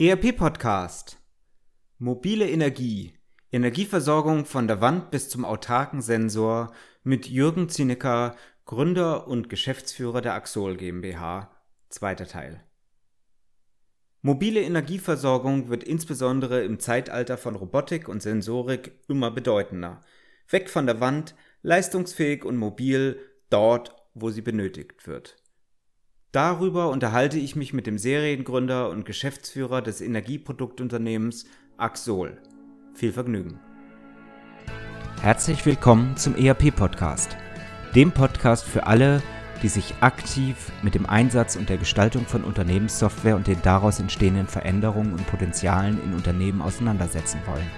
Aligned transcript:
ERP 0.00 0.36
Podcast 0.36 1.20
Mobile 1.98 2.48
Energie 2.48 3.14
Energieversorgung 3.50 4.44
von 4.44 4.68
der 4.68 4.80
Wand 4.80 5.10
bis 5.10 5.28
zum 5.28 5.44
autarken 5.44 6.02
Sensor 6.02 6.72
mit 7.02 7.26
Jürgen 7.26 7.68
Zinecker, 7.68 8.36
Gründer 8.64 9.26
und 9.26 9.48
Geschäftsführer 9.48 10.20
der 10.20 10.34
Axol 10.34 10.76
GmbH. 10.76 11.50
Zweiter 11.88 12.28
Teil. 12.28 12.62
Mobile 14.22 14.60
Energieversorgung 14.60 15.68
wird 15.68 15.82
insbesondere 15.82 16.62
im 16.62 16.78
Zeitalter 16.78 17.36
von 17.36 17.56
Robotik 17.56 18.08
und 18.08 18.22
Sensorik 18.22 18.92
immer 19.08 19.32
bedeutender. 19.32 20.00
Weg 20.48 20.70
von 20.70 20.86
der 20.86 21.00
Wand, 21.00 21.34
leistungsfähig 21.62 22.44
und 22.44 22.56
mobil 22.56 23.18
dort, 23.50 23.96
wo 24.14 24.30
sie 24.30 24.42
benötigt 24.42 25.08
wird. 25.08 25.42
Darüber 26.32 26.90
unterhalte 26.90 27.38
ich 27.38 27.56
mich 27.56 27.72
mit 27.72 27.86
dem 27.86 27.96
Seriengründer 27.96 28.90
und 28.90 29.06
Geschäftsführer 29.06 29.80
des 29.80 30.02
Energieproduktunternehmens 30.02 31.46
Axol. 31.78 32.36
Viel 32.92 33.12
Vergnügen. 33.12 33.58
Herzlich 35.22 35.64
willkommen 35.64 36.18
zum 36.18 36.36
ERP-Podcast, 36.36 37.34
dem 37.94 38.12
Podcast 38.12 38.66
für 38.66 38.86
alle, 38.86 39.22
die 39.62 39.68
sich 39.68 39.94
aktiv 40.02 40.70
mit 40.82 40.94
dem 40.94 41.06
Einsatz 41.06 41.56
und 41.56 41.70
der 41.70 41.78
Gestaltung 41.78 42.26
von 42.26 42.44
Unternehmenssoftware 42.44 43.34
und 43.34 43.46
den 43.46 43.62
daraus 43.62 43.98
entstehenden 43.98 44.48
Veränderungen 44.48 45.14
und 45.14 45.26
Potenzialen 45.28 45.98
in 46.04 46.12
Unternehmen 46.12 46.60
auseinandersetzen 46.60 47.40
wollen. 47.46 47.70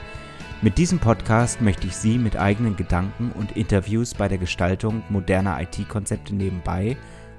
Mit 0.60 0.76
diesem 0.76 0.98
Podcast 0.98 1.62
möchte 1.62 1.86
ich 1.86 1.94
Sie 1.96 2.18
mit 2.18 2.36
eigenen 2.36 2.74
Gedanken 2.74 3.30
und 3.30 3.56
Interviews 3.56 4.12
bei 4.12 4.26
der 4.26 4.38
Gestaltung 4.38 5.04
moderner 5.08 5.60
IT-Konzepte 5.62 6.34
nebenbei, 6.34 6.96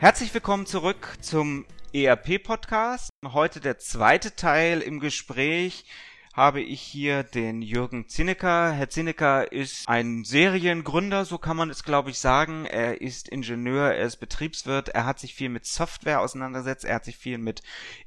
Herzlich 0.00 0.32
willkommen 0.32 0.64
zurück 0.64 1.18
zum 1.20 1.66
ERP-Podcast. 1.92 3.10
Heute 3.22 3.60
der 3.60 3.76
zweite 3.78 4.34
Teil 4.34 4.80
im 4.80 4.98
Gespräch 4.98 5.84
habe 6.32 6.60
ich 6.60 6.80
hier 6.80 7.24
den 7.24 7.60
Jürgen 7.60 8.08
Zinnecker. 8.08 8.70
Herr 8.70 8.88
Zinnecker 8.88 9.50
ist 9.50 9.88
ein 9.88 10.22
Seriengründer, 10.22 11.24
so 11.24 11.38
kann 11.38 11.56
man 11.56 11.70
es 11.70 11.82
glaube 11.82 12.10
ich 12.10 12.20
sagen. 12.20 12.66
Er 12.66 13.00
ist 13.00 13.28
Ingenieur, 13.28 13.92
er 13.92 14.06
ist 14.06 14.18
Betriebswirt, 14.18 14.90
er 14.90 15.06
hat 15.06 15.18
sich 15.18 15.34
viel 15.34 15.48
mit 15.48 15.66
Software 15.66 16.20
auseinandergesetzt, 16.20 16.84
er 16.84 16.94
hat 16.94 17.04
sich 17.04 17.16
viel 17.16 17.38
mit 17.38 17.62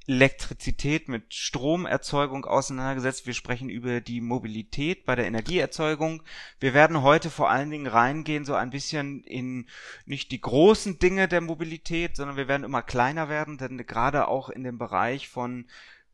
Elektrizität, 0.08 1.10
mit 1.10 1.34
Stromerzeugung 1.34 2.46
auseinandergesetzt. 2.46 3.28
Wir 3.28 3.34
sprechen 3.34 3.70
über 3.70 4.00
die 4.00 4.22
Mobilität 4.22 5.06
bei 5.06 5.16
der 5.16 5.26
Energieerzeugung. 5.26 6.24
Wir 6.62 6.74
werden 6.74 7.02
heute 7.02 7.30
vor 7.30 7.50
allen 7.50 7.72
Dingen 7.72 7.88
reingehen, 7.88 8.46
so 8.46 8.54
ein 8.54 8.70
bisschen 8.70 9.24
in 9.26 9.68
nicht 10.06 10.32
die 10.32 10.42
großen 10.42 10.98
Dinge 10.98 11.28
der 11.28 11.42
Mobilität, 11.42 12.16
sondern 12.16 12.38
wir 12.38 12.48
werden 12.48 12.64
immer 12.64 12.84
kleiner 12.84 13.28
werden, 13.28 13.58
denn 13.58 13.86
gerade 13.86 14.30
auch 14.30 14.50
in 14.50 14.64
dem 14.64 14.78
Bereich 14.78 15.28
von 15.28 15.66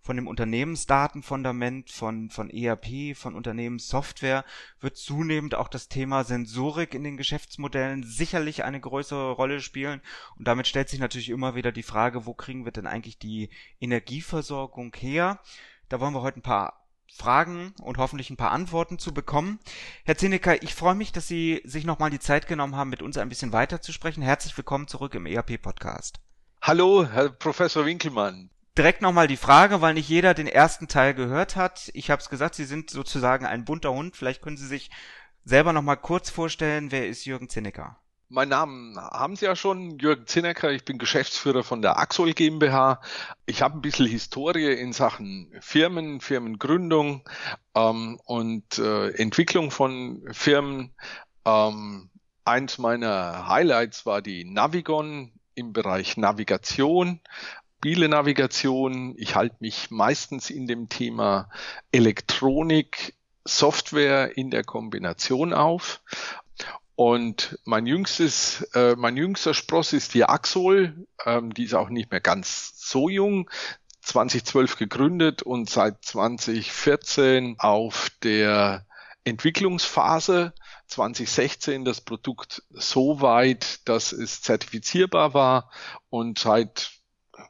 von 0.02 0.16
dem 0.16 0.28
Unternehmensdatenfundament, 0.28 1.92
von, 1.92 2.30
von 2.30 2.50
ERP, 2.50 3.16
von 3.16 3.36
Unternehmenssoftware 3.36 4.46
wird 4.80 4.98
zunehmend 4.98 5.56
auch 5.56 5.68
das 5.68 5.88
Thema 5.88 6.24
Sensorik 6.24 6.94
in 6.94 7.04
den 7.04 7.18
Geschäftsmodellen 7.18 8.04
sicherlich 8.04 8.64
eine 8.64 8.80
größere 8.80 9.32
Rolle 9.32 9.62
spielen. 9.62 10.02
Und 10.38 10.48
damit 10.48 10.68
stellt 10.68 10.90
sich 10.90 11.00
natürlich 11.00 11.30
immer 11.30 11.56
wieder 11.56 11.72
die 11.72 11.84
Frage, 11.84 12.26
wo 12.26 12.34
kriegen 12.34 12.66
wir 12.66 12.72
denn 12.72 12.88
eigentlich 12.88 13.20
die 13.20 13.50
Energieversorgung 13.80 14.96
her? 14.96 15.40
Da 15.90 16.00
wollen 16.00 16.14
wir 16.14 16.22
heute 16.22 16.40
ein 16.40 16.44
paar 16.44 16.88
Fragen 17.12 17.74
und 17.82 17.98
hoffentlich 17.98 18.30
ein 18.30 18.38
paar 18.38 18.52
Antworten 18.52 19.00
zu 19.00 19.14
bekommen. 19.14 19.60
Herr 20.06 20.18
Zinecker, 20.18 20.62
ich 20.62 20.76
freue 20.76 20.96
mich, 20.96 21.12
dass 21.12 21.28
Sie 21.28 21.62
sich 21.66 21.84
nochmal 21.84 22.12
die 22.12 22.20
Zeit 22.20 22.48
genommen 22.48 22.76
haben, 22.76 22.92
mit 22.92 23.02
uns 23.02 23.18
ein 23.18 23.30
bisschen 23.30 23.52
weiter 23.52 23.82
zu 23.82 23.92
sprechen. 23.92 24.22
Herzlich 24.22 24.56
willkommen 24.56 24.88
zurück 24.88 25.16
im 25.16 25.26
ERP-Podcast. 25.26 26.20
Hallo, 26.62 27.06
Herr 27.06 27.30
Professor 27.30 27.86
Winkelmann 27.86 28.52
direkt 28.80 29.02
nochmal 29.02 29.28
die 29.28 29.36
Frage, 29.36 29.82
weil 29.82 29.94
nicht 29.94 30.08
jeder 30.08 30.34
den 30.34 30.48
ersten 30.48 30.88
Teil 30.88 31.14
gehört 31.14 31.58
hat. 31.58 31.92
Ich 31.94 32.10
habe 32.10 32.22
es 32.22 32.30
gesagt, 32.30 32.56
Sie 32.56 32.64
sind 32.64 32.90
sozusagen 32.90 33.46
ein 33.46 33.66
bunter 33.66 33.92
Hund. 33.92 34.16
Vielleicht 34.16 34.42
können 34.42 34.56
Sie 34.56 34.68
sich 34.68 34.90
selber 35.44 35.74
nochmal 35.74 35.98
kurz 35.98 36.30
vorstellen, 36.30 36.90
wer 36.90 37.06
ist 37.10 37.26
Jürgen 37.26 37.50
Zinnecker? 37.50 38.00
Mein 38.30 38.48
Namen 38.48 38.98
haben 38.98 39.36
Sie 39.36 39.44
ja 39.44 39.58
schon, 39.58 40.00
Jürgen 40.00 40.28
Zinnecker. 40.28 40.72
Ich 40.72 40.86
bin 40.86 40.98
Geschäftsführer 40.98 41.64
von 41.64 41.82
der 41.82 42.00
Axol 42.00 42.32
GmbH. 42.32 43.02
Ich 43.46 43.62
habe 43.62 43.78
ein 43.78 43.82
bisschen 43.82 44.06
Historie 44.06 44.72
in 44.72 44.94
Sachen 44.94 45.52
Firmen, 45.60 46.22
Firmengründung 46.22 47.28
ähm, 47.76 48.18
und 48.24 48.80
äh, 48.80 49.10
Entwicklung 49.10 49.72
von 49.72 50.24
Firmen. 50.32 50.94
Ähm, 51.44 52.12
eins 52.46 52.78
meiner 52.78 53.50
Highlights 53.50 54.06
war 54.06 54.22
die 54.22 54.46
Navigon 54.46 55.34
im 55.54 55.74
Bereich 55.74 56.16
Navigation 56.16 57.20
mobile 57.80 58.10
Navigation. 58.10 59.16
Ich 59.18 59.36
halte 59.36 59.56
mich 59.60 59.90
meistens 59.90 60.50
in 60.50 60.68
dem 60.68 60.90
Thema 60.90 61.50
Elektronik, 61.94 63.16
Software 63.46 64.36
in 64.38 64.52
der 64.52 64.66
Kombination 64.66 65.54
auf. 65.54 66.02
Und 66.96 67.58
mein 67.64 67.86
jüngstes, 67.86 68.64
äh, 68.74 68.98
mein 68.98 69.16
jüngster 69.16 69.54
Spross 69.54 69.94
ist 69.94 70.14
die 70.14 70.26
Axol. 70.26 71.08
Ähm, 71.26 71.54
die 71.54 71.64
ist 71.64 71.74
auch 71.74 71.88
nicht 71.88 72.12
mehr 72.12 72.20
ganz 72.20 72.74
so 72.76 73.08
jung. 73.08 73.50
2012 74.02 74.76
gegründet 74.78 75.42
und 75.42 75.70
seit 75.70 76.04
2014 76.04 77.56
auf 77.60 78.12
der 78.24 78.86
Entwicklungsphase. 79.24 80.54
2016 80.88 81.86
das 81.86 82.02
Produkt 82.02 82.64
so 82.72 83.22
weit, 83.22 83.88
dass 83.88 84.12
es 84.12 84.42
zertifizierbar 84.42 85.34
war 85.34 85.72
und 86.10 86.40
seit 86.40 86.99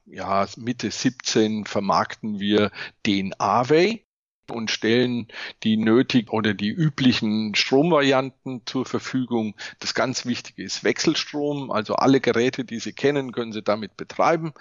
ja, 0.05 0.47
Mitte 0.57 0.91
17 0.91 1.65
vermarkten 1.65 2.39
wir 2.39 2.71
den 3.05 3.33
Away 3.39 4.05
und 4.49 4.71
stellen 4.71 5.27
die 5.63 5.77
nötigen 5.77 6.29
oder 6.29 6.53
die 6.53 6.69
üblichen 6.69 7.55
Stromvarianten 7.55 8.63
zur 8.65 8.85
Verfügung. 8.85 9.55
Das 9.79 9.93
ganz 9.93 10.25
Wichtige 10.25 10.63
ist 10.63 10.83
Wechselstrom, 10.83 11.71
also 11.71 11.95
alle 11.95 12.19
Geräte, 12.19 12.65
die 12.65 12.79
Sie 12.79 12.93
kennen, 12.93 13.31
können 13.31 13.53
Sie 13.53 13.61
damit 13.63 13.95
betreiben. 13.97 14.53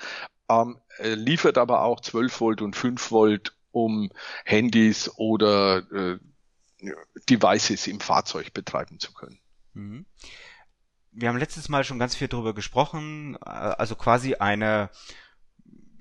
Ähm, 0.50 0.78
liefert 0.98 1.58
aber 1.58 1.82
auch 1.82 2.00
12 2.00 2.40
Volt 2.40 2.62
und 2.62 2.76
5 2.76 3.10
Volt, 3.10 3.54
um 3.70 4.10
Handys 4.44 5.10
oder 5.16 5.78
äh, 5.92 6.18
Devices 7.28 7.86
im 7.86 8.00
Fahrzeug 8.00 8.52
betreiben 8.52 8.98
zu 8.98 9.12
können. 9.12 9.38
Mhm. 9.74 10.06
Wir 11.20 11.28
haben 11.28 11.38
letztes 11.38 11.68
Mal 11.68 11.84
schon 11.84 11.98
ganz 11.98 12.14
viel 12.14 12.28
darüber 12.28 12.54
gesprochen, 12.54 13.36
äh, 13.44 13.48
also 13.48 13.96
quasi 13.96 14.36
eine 14.36 14.90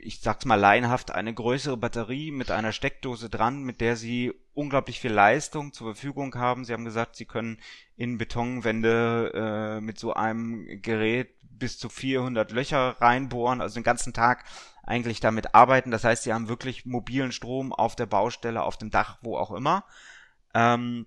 ich 0.08 0.22
sag's 0.22 0.46
mal 0.46 0.56
laienhaft, 0.56 1.12
eine 1.12 1.34
größere 1.34 1.76
Batterie 1.76 2.32
mit 2.32 2.50
einer 2.50 2.72
Steckdose 2.72 3.30
dran, 3.30 3.64
mit 3.64 3.82
der 3.82 3.98
sie 3.98 4.34
unglaublich 4.54 5.02
viel 5.02 5.12
Leistung 5.12 5.74
zur 5.74 5.94
Verfügung 5.94 6.34
haben. 6.36 6.64
Sie 6.64 6.72
haben 6.72 6.86
gesagt, 6.86 7.18
sie 7.18 7.26
können 7.26 7.60
in 7.98 8.18
Betonwände 8.18 9.32
äh, 9.34 9.82
mit 9.82 10.00
so 10.00 10.14
einem 10.14 10.82
Gerät 10.82 11.36
bis 11.42 11.78
zu 11.78 11.90
400 11.90 12.52
Löcher 12.52 12.96
reinbohren, 13.02 13.60
also 13.60 13.76
den 13.76 13.84
ganzen 13.84 14.14
Tag 14.14 14.46
eigentlich 14.84 15.20
damit 15.20 15.54
arbeiten. 15.56 15.92
Das 15.92 16.06
heißt, 16.06 16.24
sie 16.24 16.34
haben 16.34 16.48
wirklich 16.48 16.86
mobilen 16.86 17.34
Strom 17.34 17.74
auf 17.74 17.98
der 17.98 18.06
Baustelle, 18.06 18.64
auf 18.64 18.78
dem 18.78 18.92
Dach, 18.92 19.18
wo 19.22 19.38
auch 19.38 19.52
immer. 19.52 19.84
Ähm, 20.54 21.06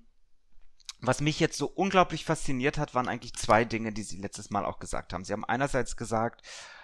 was 1.00 1.20
mich 1.20 1.40
jetzt 1.40 1.56
so 1.56 1.66
unglaublich 1.66 2.24
fasziniert 2.24 2.78
hat, 2.78 2.94
waren 2.94 3.08
eigentlich 3.08 3.34
zwei 3.34 3.64
Dinge, 3.64 3.92
die 3.92 4.02
Sie 4.02 4.18
letztes 4.18 4.50
Mal 4.50 4.64
auch 4.64 4.78
gesagt 4.78 5.12
haben. 5.12 5.24
Sie 5.24 5.32
haben 5.32 5.44
einerseits 5.44 5.96
gesagt, 5.96 6.42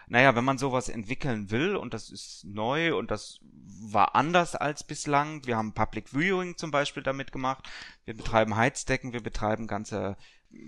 naja, 0.08 0.34
wenn 0.36 0.44
man 0.44 0.58
sowas 0.58 0.88
entwickeln 0.88 1.50
will 1.50 1.76
und 1.76 1.92
das 1.92 2.10
ist 2.10 2.44
neu 2.44 2.96
und 2.96 3.10
das 3.10 3.40
war 3.42 4.14
anders 4.14 4.54
als 4.54 4.84
bislang, 4.84 5.44
wir 5.46 5.56
haben 5.56 5.74
Public 5.74 6.10
Viewing 6.10 6.56
zum 6.56 6.70
Beispiel 6.70 7.02
damit 7.02 7.32
gemacht, 7.32 7.68
wir 8.04 8.16
betreiben 8.16 8.56
Heizdecken, 8.56 9.12
wir 9.12 9.22
betreiben 9.22 9.66
ganze 9.66 10.16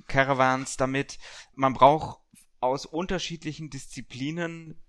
Caravans 0.09 0.77
damit. 0.77 1.19
Man 1.55 1.73
braucht 1.73 2.21
aus 2.61 2.85
unterschiedlichen 2.85 3.71
Disziplinen 3.71 4.83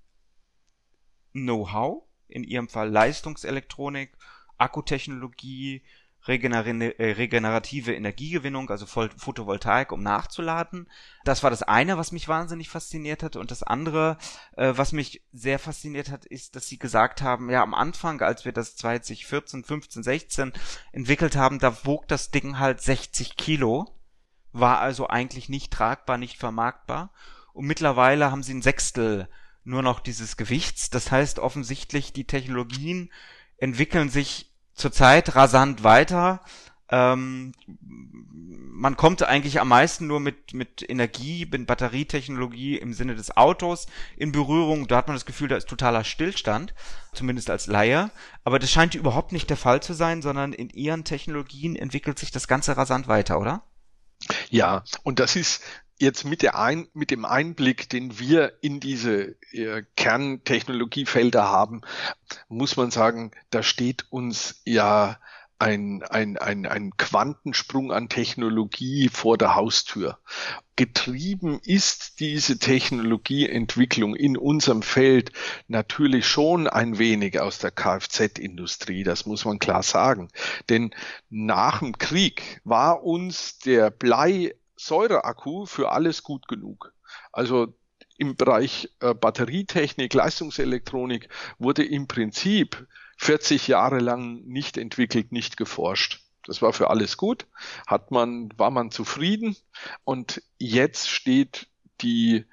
Know-how, 1.31 2.03
in 2.27 2.43
ihrem 2.43 2.69
Fall 2.69 2.89
Leistungselektronik, 2.89 4.17
Akkutechnologie, 4.57 5.83
regenerative 6.29 7.93
Energiegewinnung, 7.93 8.69
also 8.69 8.85
Photovoltaik, 8.85 9.91
um 9.91 10.01
nachzuladen. 10.01 10.87
Das 11.25 11.43
war 11.43 11.49
das 11.49 11.63
eine, 11.63 11.97
was 11.97 12.11
mich 12.11 12.27
wahnsinnig 12.27 12.69
fasziniert 12.69 13.23
hat. 13.23 13.35
Und 13.35 13.51
das 13.51 13.63
andere, 13.63 14.17
äh, 14.55 14.73
was 14.75 14.91
mich 14.91 15.23
sehr 15.33 15.59
fasziniert 15.59 16.11
hat, 16.11 16.25
ist, 16.25 16.55
dass 16.55 16.67
sie 16.67 16.79
gesagt 16.79 17.21
haben, 17.21 17.49
ja, 17.49 17.61
am 17.63 17.73
Anfang, 17.73 18.21
als 18.21 18.45
wir 18.45 18.51
das 18.51 18.75
2014, 18.75 19.63
15, 19.63 20.03
16 20.03 20.53
entwickelt 20.91 21.35
haben, 21.35 21.59
da 21.59 21.85
wog 21.85 22.07
das 22.07 22.31
Ding 22.31 22.59
halt 22.59 22.81
60 22.81 23.35
Kilo, 23.35 23.87
war 24.51 24.79
also 24.79 25.07
eigentlich 25.07 25.49
nicht 25.49 25.71
tragbar, 25.73 26.17
nicht 26.17 26.37
vermarktbar. 26.37 27.11
Und 27.53 27.65
mittlerweile 27.65 28.31
haben 28.31 28.43
sie 28.43 28.53
ein 28.53 28.61
Sechstel 28.61 29.27
nur 29.63 29.81
noch 29.81 29.99
dieses 29.99 30.37
Gewichts. 30.37 30.89
Das 30.89 31.11
heißt 31.11 31.39
offensichtlich, 31.39 32.13
die 32.13 32.25
Technologien 32.25 33.11
entwickeln 33.57 34.09
sich 34.09 34.48
zurzeit 34.79 35.35
rasant 35.35 35.83
weiter. 35.83 36.41
Ähm, 36.89 37.53
man 38.79 38.95
kommt 38.95 39.21
eigentlich 39.23 39.59
am 39.59 39.67
meisten 39.67 40.07
nur 40.07 40.21
mit, 40.21 40.53
mit 40.53 40.89
Energie, 40.89 41.45
mit 41.51 41.67
Batterietechnologie 41.67 42.77
im 42.77 42.93
Sinne 42.93 43.15
des 43.15 43.35
Autos 43.35 43.87
in 44.15 44.31
Berührung. 44.31 44.87
Da 44.87 44.97
hat 44.97 45.07
man 45.07 45.17
das 45.17 45.25
Gefühl, 45.25 45.49
da 45.49 45.57
ist 45.57 45.67
totaler 45.67 46.05
Stillstand, 46.05 46.73
zumindest 47.13 47.49
als 47.49 47.67
Laie. 47.67 48.09
Aber 48.45 48.57
das 48.57 48.71
scheint 48.71 48.95
überhaupt 48.95 49.33
nicht 49.33 49.49
der 49.49 49.57
Fall 49.57 49.83
zu 49.83 49.93
sein, 49.93 50.21
sondern 50.21 50.53
in 50.53 50.69
ihren 50.69 51.03
Technologien 51.03 51.75
entwickelt 51.75 52.17
sich 52.17 52.31
das 52.31 52.47
Ganze 52.47 52.77
rasant 52.77 53.09
weiter, 53.09 53.39
oder? 53.39 53.63
Ja, 54.49 54.83
und 55.03 55.19
das 55.19 55.35
ist 55.35 55.61
jetzt 55.99 56.25
mit, 56.25 56.41
der 56.41 56.57
Ein, 56.57 56.87
mit 56.93 57.11
dem 57.11 57.25
Einblick, 57.25 57.89
den 57.89 58.19
wir 58.19 58.53
in 58.61 58.79
diese 58.79 59.35
äh, 59.51 59.83
Kerntechnologiefelder 59.95 61.43
haben, 61.43 61.81
muss 62.47 62.77
man 62.77 62.89
sagen, 62.89 63.31
da 63.49 63.61
steht 63.61 64.05
uns 64.09 64.61
ja 64.65 65.19
ein, 65.59 66.03
ein, 66.03 66.37
ein, 66.37 66.65
ein 66.65 66.95
Quantensprung 66.95 67.91
an 67.91 68.07
Technologie 68.07 69.09
vor 69.09 69.37
der 69.37 69.55
Haustür. 69.55 70.17
Getrieben 70.77 71.59
ist 71.61 72.21
diese 72.21 72.57
Technologieentwicklung 72.57 74.15
in 74.15 74.37
unserem 74.37 74.81
Feld 74.81 75.33
natürlich 75.67 76.25
schon 76.25 76.67
ein 76.69 76.97
wenig 76.97 77.41
aus 77.41 77.59
der 77.59 77.71
Kfz-Industrie, 77.71 79.03
das 79.03 79.25
muss 79.25 79.43
man 79.43 79.59
klar 79.59 79.83
sagen. 79.83 80.29
Denn 80.69 80.91
nach 81.29 81.79
dem 81.79 81.97
Krieg 81.97 82.61
war 82.63 83.03
uns 83.03 83.59
der 83.59 83.91
Blei 83.91 84.55
Säureakku 84.79 85.65
für 85.65 85.91
alles 85.91 86.23
gut 86.23 86.47
genug. 86.47 86.93
Also 87.33 87.73
im 88.17 88.35
Bereich 88.35 88.89
äh, 89.01 89.13
Batterietechnik, 89.13 90.13
Leistungselektronik 90.13 91.27
wurde 91.57 91.83
im 91.83 92.07
Prinzip 92.07 92.87
40 93.17 93.67
Jahre 93.67 93.99
lang 93.99 94.41
nicht 94.45 94.77
entwickelt, 94.77 95.31
nicht 95.33 95.57
geforscht. 95.57 96.21
Das 96.45 96.61
war 96.61 96.71
für 96.71 96.89
alles 96.89 97.17
gut, 97.17 97.45
hat 97.87 98.11
man, 98.11 98.49
war 98.57 98.71
man 98.71 98.89
zufrieden 98.91 99.57
und 100.05 100.41
jetzt 100.57 101.09
steht 101.09 101.67
die 102.01 102.45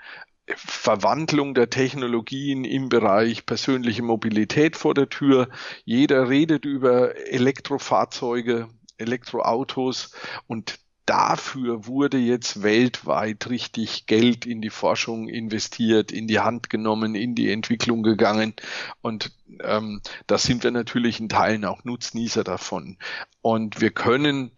Verwandlung 0.49 1.55
der 1.55 1.71
Technologien 1.71 2.65
im 2.65 2.89
Bereich 2.89 3.47
persönliche 3.47 4.03
Mobilität 4.03 4.77
vor 4.77 4.95
der 4.95 5.09
Tür. 5.09 5.49
Jeder 5.85 6.29
redet 6.29 6.65
über 6.65 7.17
Elektrofahrzeuge, 7.17 8.69
Elektroautos 8.99 10.13
und 10.47 10.79
dafür 11.07 11.87
wurde 11.87 12.19
jetzt 12.19 12.63
weltweit 12.63 13.49
richtig 13.49 14.07
Geld 14.07 14.45
in 14.45 14.61
die 14.61 14.71
Forschung 14.71 15.29
investiert, 15.29 16.13
in 16.13 16.27
die 16.27 16.41
Hand 16.41 16.69
genommen, 16.69 17.15
in 17.15 17.35
die 17.35 17.51
Entwicklung 17.51 18.03
gegangen. 18.03 18.55
Und 19.01 19.33
ähm, 19.63 20.03
da 20.27 20.37
sind 20.37 20.65
wir 20.65 20.73
natürlich 20.73 21.21
in 21.21 21.29
Teilen 21.29 21.65
auch 21.65 21.85
Nutznießer 21.85 22.45
davon. 22.45 22.99
Und 23.41 23.81
wir 23.81 23.93
können, 23.93 24.51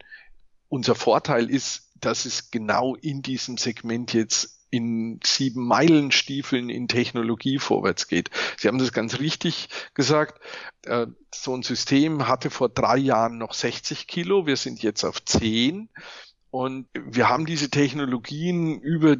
unser 0.68 0.94
Vorteil 0.94 1.50
ist, 1.50 1.90
dass 2.00 2.24
es 2.24 2.50
genau 2.50 2.94
in 2.94 3.22
diesem 3.22 3.58
Segment 3.58 4.12
jetzt 4.14 4.58
in 4.70 5.20
sieben 5.24 5.66
Meilenstiefeln 5.66 6.68
in 6.68 6.88
Technologie 6.88 7.58
vorwärts 7.58 8.06
geht. 8.06 8.30
Sie 8.58 8.68
haben 8.68 8.78
das 8.78 8.92
ganz 8.92 9.18
richtig 9.18 9.68
gesagt. 9.94 10.40
Äh, 10.84 11.06
so 11.34 11.54
ein 11.54 11.62
System 11.62 12.28
hatte 12.28 12.50
vor 12.50 12.68
drei 12.68 12.98
Jahren 12.98 13.38
noch 13.38 13.54
60 13.54 14.06
Kilo. 14.06 14.46
Wir 14.46 14.56
sind 14.56 14.82
jetzt 14.82 15.04
auf 15.04 15.24
10. 15.24 15.88
Und 16.50 16.88
wir 16.94 17.28
haben 17.28 17.46
diese 17.46 17.70
Technologien 17.70 18.80
über 18.80 19.16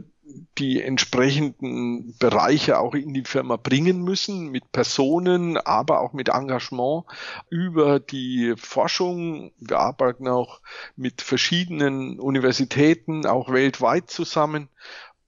die 0.58 0.82
entsprechenden 0.82 2.16
Bereiche 2.18 2.78
auch 2.78 2.94
in 2.94 3.14
die 3.14 3.24
Firma 3.24 3.56
bringen 3.56 4.02
müssen, 4.02 4.50
mit 4.50 4.72
Personen, 4.72 5.56
aber 5.56 6.00
auch 6.00 6.12
mit 6.12 6.28
Engagement 6.28 7.04
über 7.48 8.00
die 8.00 8.54
Forschung. 8.56 9.52
Wir 9.58 9.78
arbeiten 9.78 10.28
auch 10.28 10.60
mit 10.96 11.22
verschiedenen 11.22 12.20
Universitäten, 12.20 13.26
auch 13.26 13.52
weltweit 13.52 14.10
zusammen 14.10 14.68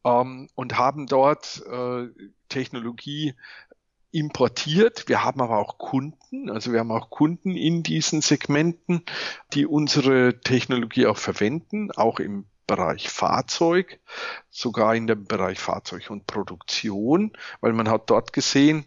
ähm, 0.04 0.48
und 0.54 0.76
haben 0.76 1.06
dort 1.06 1.62
äh, 1.70 2.08
Technologie 2.48 3.34
importiert. 4.12 5.08
Wir 5.08 5.24
haben 5.24 5.40
aber 5.40 5.58
auch 5.58 5.78
Kunden, 5.78 6.50
also 6.50 6.72
wir 6.72 6.80
haben 6.80 6.92
auch 6.92 7.10
Kunden 7.10 7.56
in 7.56 7.82
diesen 7.82 8.20
Segmenten, 8.22 9.04
die 9.52 9.66
unsere 9.66 10.40
Technologie 10.40 11.06
auch 11.06 11.18
verwenden, 11.18 11.90
auch 11.92 12.18
im 12.18 12.46
Bereich 12.66 13.10
Fahrzeug, 13.10 14.00
sogar 14.48 14.94
in 14.94 15.06
dem 15.06 15.24
Bereich 15.24 15.58
Fahrzeug 15.58 16.08
und 16.10 16.26
Produktion, 16.26 17.32
weil 17.60 17.72
man 17.72 17.88
hat 17.88 18.10
dort 18.10 18.32
gesehen, 18.32 18.86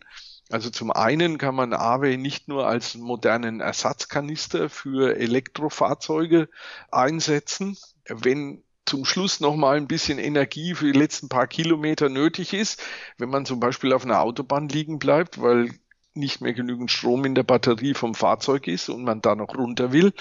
also 0.49 0.69
zum 0.69 0.91
einen 0.91 1.37
kann 1.37 1.55
man 1.55 1.73
AWE 1.73 2.17
nicht 2.17 2.47
nur 2.47 2.67
als 2.67 2.95
modernen 2.95 3.59
Ersatzkanister 3.59 4.69
für 4.69 5.17
Elektrofahrzeuge 5.17 6.47
einsetzen, 6.91 7.77
wenn 8.07 8.63
zum 8.85 9.05
Schluss 9.05 9.39
noch 9.39 9.55
mal 9.55 9.77
ein 9.77 9.87
bisschen 9.87 10.19
Energie 10.19 10.75
für 10.75 10.91
die 10.91 10.99
letzten 10.99 11.29
paar 11.29 11.47
Kilometer 11.47 12.09
nötig 12.09 12.53
ist, 12.53 12.81
wenn 13.17 13.29
man 13.29 13.45
zum 13.45 13.59
Beispiel 13.59 13.93
auf 13.93 14.05
einer 14.05 14.21
Autobahn 14.21 14.69
liegen 14.69 14.99
bleibt, 14.99 15.41
weil 15.41 15.71
nicht 16.15 16.41
mehr 16.41 16.53
genügend 16.53 16.91
Strom 16.91 17.25
in 17.25 17.33
der 17.33 17.43
Batterie 17.43 17.93
vom 17.93 18.13
Fahrzeug 18.13 18.67
ist 18.67 18.89
und 18.89 19.03
man 19.03 19.21
da 19.21 19.35
noch 19.35 19.55
runter 19.55 19.91
will. 19.91 20.13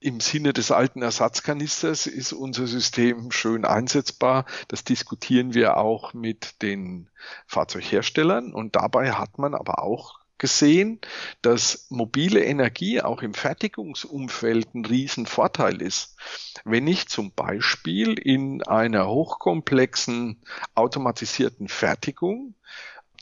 Im 0.00 0.20
Sinne 0.20 0.52
des 0.52 0.70
alten 0.70 1.02
Ersatzkanisters 1.02 2.06
ist 2.06 2.32
unser 2.32 2.66
System 2.66 3.30
schön 3.30 3.64
einsetzbar. 3.64 4.44
Das 4.68 4.82
diskutieren 4.82 5.54
wir 5.54 5.76
auch 5.76 6.14
mit 6.14 6.62
den 6.62 7.08
Fahrzeugherstellern 7.46 8.52
und 8.52 8.76
dabei 8.76 9.12
hat 9.12 9.38
man 9.38 9.54
aber 9.54 9.82
auch 9.82 10.25
gesehen, 10.38 11.00
dass 11.42 11.86
mobile 11.90 12.44
Energie 12.44 13.00
auch 13.00 13.22
im 13.22 13.34
Fertigungsumfeld 13.34 14.74
ein 14.74 14.84
Riesenvorteil 14.84 15.80
ist. 15.80 16.16
Wenn 16.64 16.86
ich 16.86 17.08
zum 17.08 17.32
Beispiel 17.32 18.18
in 18.18 18.62
einer 18.62 19.08
hochkomplexen 19.08 20.42
automatisierten 20.74 21.68
Fertigung 21.68 22.54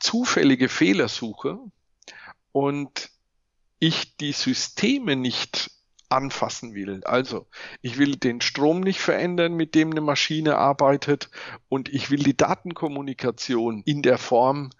zufällige 0.01 0.69
Fehler 0.69 1.09
suche 1.09 1.59
und 2.53 3.11
ich 3.79 4.17
die 4.17 4.33
Systeme 4.33 5.17
nicht 5.17 5.71
anfassen 6.09 6.75
will. 6.75 7.03
Also 7.05 7.47
ich 7.83 7.99
will 7.99 8.17
den 8.17 8.41
Strom 8.41 8.81
nicht 8.81 9.01
verändern, 9.01 9.55
mit 9.55 9.75
dem 9.75 9.91
eine 9.91 10.01
Maschine 10.01 10.56
arbeitet 10.56 11.31
und 11.69 11.89
ich 11.89 12.11
will 12.11 12.23
die 12.23 12.37
Datenkommunikation 12.37 13.83
in 13.85 14.03
der 14.03 14.19
Form 14.19 14.71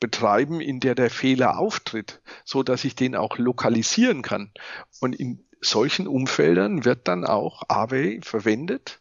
betreiben, 0.00 0.60
in 0.60 0.80
der 0.80 0.94
der 0.94 1.10
Fehler 1.10 1.58
auftritt, 1.58 2.20
so 2.44 2.62
dass 2.62 2.84
ich 2.84 2.94
den 2.94 3.14
auch 3.14 3.38
lokalisieren 3.38 4.22
kann. 4.22 4.52
Und 5.00 5.14
in 5.14 5.44
solchen 5.60 6.06
Umfeldern 6.06 6.84
wird 6.84 7.08
dann 7.08 7.24
auch 7.24 7.62
AWE 7.68 8.20
verwendet 8.22 9.00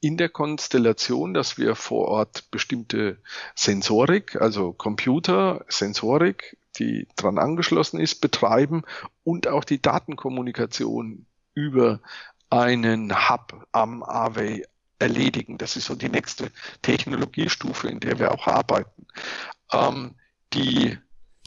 in 0.00 0.16
der 0.16 0.28
Konstellation, 0.28 1.34
dass 1.34 1.58
wir 1.58 1.74
vor 1.74 2.08
Ort 2.08 2.50
bestimmte 2.50 3.18
Sensorik, 3.54 4.40
also 4.40 4.72
Computer, 4.72 5.64
Sensorik, 5.68 6.56
die 6.78 7.06
dran 7.16 7.38
angeschlossen 7.38 8.00
ist, 8.00 8.20
betreiben 8.20 8.82
und 9.24 9.48
auch 9.48 9.64
die 9.64 9.82
Datenkommunikation 9.82 11.26
über 11.54 12.00
einen 12.48 13.28
Hub 13.28 13.66
am 13.72 14.02
AWE 14.02 14.62
erledigen. 14.98 15.58
Das 15.58 15.76
ist 15.76 15.86
so 15.86 15.94
die 15.94 16.08
nächste 16.08 16.50
Technologiestufe, 16.82 17.88
in 17.88 18.00
der 18.00 18.18
wir 18.18 18.32
auch 18.32 18.46
arbeiten. 18.46 19.06
Ähm, 19.72 20.14
die 20.52 20.98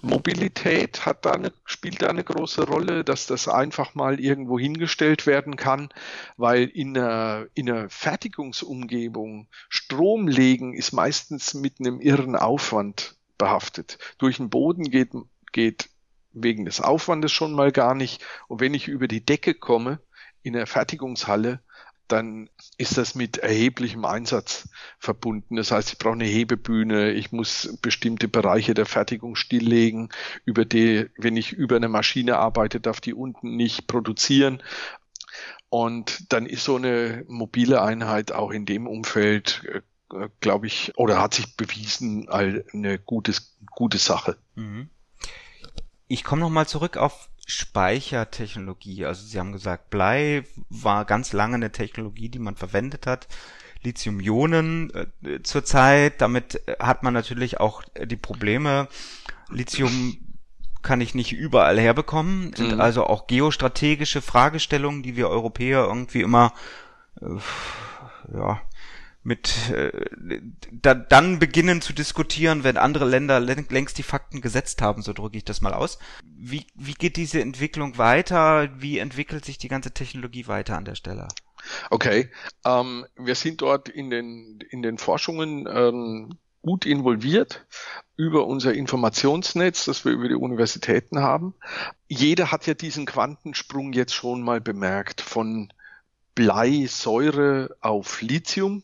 Mobilität 0.03 1.05
hat 1.05 1.25
da 1.25 1.31
eine, 1.31 1.53
spielt 1.63 2.01
da 2.01 2.07
eine 2.07 2.25
große 2.25 2.67
Rolle, 2.67 3.05
dass 3.05 3.25
das 3.25 3.47
einfach 3.47 3.95
mal 3.95 4.19
irgendwo 4.19 4.59
hingestellt 4.59 5.25
werden 5.25 5.55
kann, 5.55 5.89
weil 6.35 6.65
in 6.65 6.97
einer, 6.97 7.47
in 7.53 7.69
einer 7.69 7.89
Fertigungsumgebung 7.89 9.47
Strom 9.69 10.27
legen 10.27 10.73
ist 10.73 10.91
meistens 10.91 11.53
mit 11.53 11.79
einem 11.79 12.01
irren 12.01 12.35
Aufwand 12.35 13.15
behaftet. 13.37 13.97
Durch 14.17 14.37
den 14.37 14.49
Boden 14.49 14.83
geht, 14.83 15.11
geht 15.53 15.89
wegen 16.33 16.65
des 16.65 16.81
Aufwandes 16.81 17.31
schon 17.31 17.53
mal 17.53 17.71
gar 17.71 17.95
nicht. 17.95 18.21
Und 18.49 18.59
wenn 18.59 18.73
ich 18.73 18.89
über 18.89 19.07
die 19.07 19.25
Decke 19.25 19.53
komme 19.53 19.99
in 20.41 20.51
der 20.51 20.67
Fertigungshalle, 20.67 21.61
dann 22.13 22.49
ist 22.77 22.97
das 22.97 23.15
mit 23.15 23.37
erheblichem 23.37 24.05
Einsatz 24.05 24.69
verbunden. 24.99 25.55
Das 25.55 25.71
heißt, 25.71 25.91
ich 25.91 25.97
brauche 25.97 26.13
eine 26.13 26.25
Hebebühne, 26.25 27.11
ich 27.11 27.31
muss 27.31 27.77
bestimmte 27.81 28.27
Bereiche 28.27 28.73
der 28.75 28.85
Fertigung 28.85 29.35
stilllegen, 29.35 30.09
über 30.45 30.63
die, 30.63 31.09
wenn 31.17 31.35
ich 31.35 31.51
über 31.51 31.75
eine 31.75 31.89
Maschine 31.89 32.37
arbeite, 32.37 32.79
darf 32.79 33.01
die 33.01 33.13
unten 33.13 33.55
nicht 33.55 33.87
produzieren. 33.87 34.61
Und 35.69 36.31
dann 36.31 36.45
ist 36.45 36.63
so 36.65 36.75
eine 36.75 37.25
mobile 37.27 37.81
Einheit 37.81 38.31
auch 38.31 38.51
in 38.51 38.65
dem 38.65 38.85
Umfeld, 38.85 39.63
äh, 39.67 40.29
glaube 40.39 40.67
ich, 40.67 40.93
oder 40.95 41.19
hat 41.19 41.33
sich 41.33 41.57
bewiesen 41.57 42.29
eine 42.29 42.99
gutes, 42.99 43.57
gute 43.71 43.97
Sache. 43.97 44.37
Mhm. 44.53 44.89
Ich 46.07 46.23
komme 46.23 46.41
nochmal 46.41 46.67
zurück 46.67 46.97
auf 46.97 47.29
Speichertechnologie. 47.45 49.05
Also 49.05 49.25
Sie 49.25 49.39
haben 49.39 49.51
gesagt, 49.51 49.89
Blei 49.89 50.43
war 50.69 51.05
ganz 51.05 51.33
lange 51.33 51.55
eine 51.55 51.71
Technologie, 51.71 52.29
die 52.29 52.39
man 52.39 52.55
verwendet 52.55 53.05
hat. 53.07 53.27
Lithium-Ionen 53.83 54.91
äh, 55.23 55.41
zurzeit, 55.43 56.21
damit 56.21 56.61
hat 56.79 57.03
man 57.03 57.13
natürlich 57.13 57.59
auch 57.59 57.83
die 58.01 58.15
Probleme. 58.15 58.87
Lithium 59.49 60.17
kann 60.81 61.01
ich 61.01 61.15
nicht 61.15 61.33
überall 61.33 61.79
herbekommen. 61.79 62.53
Sind 62.55 62.75
mhm. 62.75 62.81
also 62.81 63.05
auch 63.05 63.27
geostrategische 63.27 64.21
Fragestellungen, 64.21 65.03
die 65.03 65.15
wir 65.15 65.29
Europäer 65.29 65.83
irgendwie 65.85 66.21
immer 66.21 66.53
äh, 67.21 67.37
ja 68.33 68.61
mit 69.23 69.69
äh, 69.69 69.91
da, 70.71 70.93
dann 70.93 71.39
beginnen 71.39 71.81
zu 71.81 71.93
diskutieren, 71.93 72.63
wenn 72.63 72.75
andere 72.77 73.05
Länder 73.05 73.39
längst 73.39 73.97
die 73.97 74.03
Fakten 74.03 74.41
gesetzt 74.41 74.81
haben, 74.81 75.01
so 75.01 75.13
drücke 75.13 75.37
ich 75.37 75.45
das 75.45 75.61
mal 75.61 75.73
aus. 75.73 75.97
Wie, 76.45 76.65
wie 76.75 76.93
geht 76.93 77.15
diese 77.15 77.39
Entwicklung 77.39 77.97
weiter? 77.97 78.69
Wie 78.77 78.97
entwickelt 78.97 79.45
sich 79.45 79.57
die 79.57 79.69
ganze 79.69 79.91
Technologie 79.91 80.47
weiter 80.47 80.75
an 80.75 80.83
der 80.83 80.95
Stelle? 80.95 81.29
Okay, 81.89 82.29
ähm, 82.65 83.05
wir 83.15 83.35
sind 83.35 83.61
dort 83.61 83.87
in 83.87 84.09
den 84.09 84.59
in 84.69 84.81
den 84.81 84.97
Forschungen 84.97 85.65
ähm, 85.71 86.37
gut 86.61 86.85
involviert 86.85 87.65
über 88.17 88.45
unser 88.45 88.73
Informationsnetz, 88.73 89.85
das 89.85 90.03
wir 90.03 90.11
über 90.11 90.27
die 90.27 90.35
Universitäten 90.35 91.19
haben. 91.19 91.55
Jeder 92.09 92.51
hat 92.51 92.67
ja 92.67 92.73
diesen 92.73 93.05
Quantensprung 93.05 93.93
jetzt 93.93 94.13
schon 94.13 94.41
mal 94.41 94.59
bemerkt 94.59 95.21
von 95.21 95.71
Bleisäure 96.35 97.77
auf 97.79 98.21
Lithium 98.21 98.83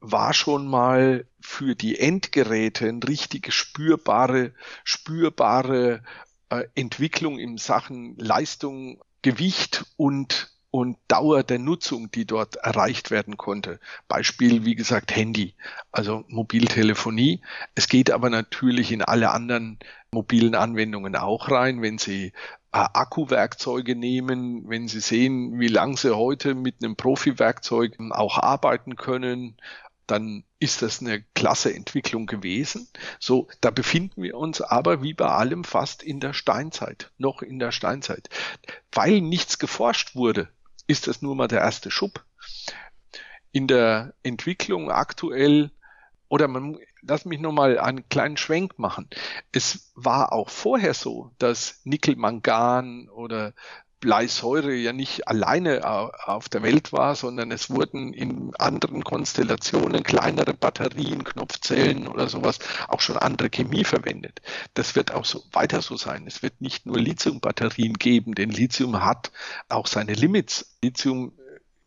war 0.00 0.34
schon 0.34 0.66
mal 0.66 1.26
für 1.40 1.74
die 1.74 1.98
Endgeräte 1.98 2.88
eine 2.88 3.06
richtige 3.06 3.50
spürbare, 3.50 4.52
spürbare 4.84 6.02
äh, 6.50 6.64
Entwicklung 6.74 7.38
in 7.38 7.58
Sachen 7.58 8.16
Leistung, 8.18 9.02
Gewicht 9.22 9.84
und 9.96 10.52
und 10.70 10.98
Dauer 11.08 11.42
der 11.42 11.58
Nutzung, 11.58 12.10
die 12.10 12.26
dort 12.26 12.56
erreicht 12.56 13.10
werden 13.10 13.38
konnte. 13.38 13.80
Beispiel, 14.08 14.66
wie 14.66 14.74
gesagt, 14.74 15.14
Handy, 15.14 15.54
also 15.90 16.24
Mobiltelefonie. 16.28 17.40
Es 17.74 17.88
geht 17.88 18.10
aber 18.10 18.28
natürlich 18.28 18.92
in 18.92 19.00
alle 19.00 19.30
anderen 19.30 19.78
mobilen 20.10 20.54
Anwendungen 20.54 21.16
auch 21.16 21.50
rein, 21.50 21.80
wenn 21.80 21.96
Sie 21.96 22.26
äh, 22.26 22.32
Akkuwerkzeuge 22.72 23.96
nehmen, 23.96 24.68
wenn 24.68 24.86
Sie 24.86 25.00
sehen, 25.00 25.58
wie 25.58 25.68
lang 25.68 25.96
Sie 25.96 26.14
heute 26.14 26.54
mit 26.54 26.82
einem 26.82 26.94
Profi-Werkzeug 26.94 27.96
auch 28.10 28.38
arbeiten 28.38 28.96
können, 28.96 29.56
dann 30.06 30.44
ist 30.58 30.82
das 30.82 31.00
eine 31.00 31.22
klasse 31.34 31.74
Entwicklung 31.74 32.26
gewesen. 32.26 32.88
So, 33.18 33.48
da 33.60 33.70
befinden 33.70 34.22
wir 34.22 34.36
uns 34.36 34.60
aber 34.60 35.02
wie 35.02 35.14
bei 35.14 35.26
allem 35.26 35.64
fast 35.64 36.02
in 36.02 36.20
der 36.20 36.32
Steinzeit, 36.32 37.10
noch 37.18 37.42
in 37.42 37.58
der 37.58 37.72
Steinzeit. 37.72 38.28
Weil 38.92 39.20
nichts 39.20 39.58
geforscht 39.58 40.14
wurde, 40.14 40.48
ist 40.86 41.06
das 41.08 41.22
nur 41.22 41.34
mal 41.34 41.48
der 41.48 41.60
erste 41.60 41.90
Schub. 41.90 42.24
In 43.52 43.66
der 43.66 44.14
Entwicklung 44.22 44.90
aktuell, 44.90 45.70
oder 46.28 46.48
man, 46.48 46.78
lass 47.02 47.24
mich 47.24 47.40
noch 47.40 47.52
mal 47.52 47.78
einen 47.78 48.08
kleinen 48.08 48.36
Schwenk 48.36 48.78
machen. 48.78 49.08
Es 49.52 49.92
war 49.94 50.32
auch 50.32 50.48
vorher 50.48 50.94
so, 50.94 51.30
dass 51.38 51.80
Nickel-Mangan 51.84 53.08
oder 53.08 53.54
Bleisäure 54.00 54.74
ja 54.74 54.92
nicht 54.92 55.26
alleine 55.26 55.84
auf 56.26 56.48
der 56.48 56.62
Welt 56.62 56.92
war, 56.92 57.16
sondern 57.16 57.50
es 57.50 57.70
wurden 57.70 58.12
in 58.12 58.54
anderen 58.56 59.04
Konstellationen 59.04 60.02
kleinere 60.02 60.52
Batterien, 60.52 61.24
Knopfzellen 61.24 62.06
oder 62.06 62.28
sowas 62.28 62.58
auch 62.88 63.00
schon 63.00 63.16
andere 63.16 63.48
Chemie 63.48 63.84
verwendet. 63.84 64.42
Das 64.74 64.96
wird 64.96 65.12
auch 65.12 65.24
so 65.24 65.42
weiter 65.52 65.80
so 65.80 65.96
sein. 65.96 66.26
Es 66.26 66.42
wird 66.42 66.60
nicht 66.60 66.84
nur 66.84 66.98
Lithium-Batterien 66.98 67.94
geben, 67.94 68.34
denn 68.34 68.50
Lithium 68.50 69.04
hat 69.04 69.32
auch 69.68 69.86
seine 69.86 70.12
Limits. 70.12 70.76
Lithium 70.82 71.32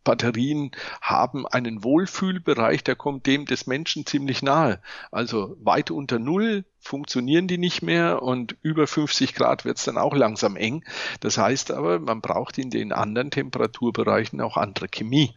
Batterien 0.09 0.71
haben 1.01 1.45
einen 1.45 1.83
Wohlfühlbereich, 1.83 2.83
der 2.83 2.95
kommt 2.95 3.27
dem 3.27 3.45
des 3.45 3.67
Menschen 3.67 4.07
ziemlich 4.07 4.41
nahe. 4.41 4.81
Also 5.11 5.55
weit 5.61 5.91
unter 5.91 6.17
Null 6.17 6.65
funktionieren 6.79 7.47
die 7.47 7.59
nicht 7.59 7.83
mehr 7.83 8.23
und 8.23 8.57
über 8.63 8.87
50 8.87 9.35
Grad 9.35 9.65
wird 9.65 9.77
es 9.77 9.83
dann 9.83 9.99
auch 9.99 10.15
langsam 10.15 10.55
eng. 10.55 10.83
Das 11.19 11.37
heißt 11.37 11.69
aber, 11.69 11.99
man 11.99 12.21
braucht 12.21 12.57
in 12.57 12.71
den 12.71 12.91
anderen 12.91 13.29
Temperaturbereichen 13.29 14.41
auch 14.41 14.57
andere 14.57 14.87
Chemie. 14.87 15.35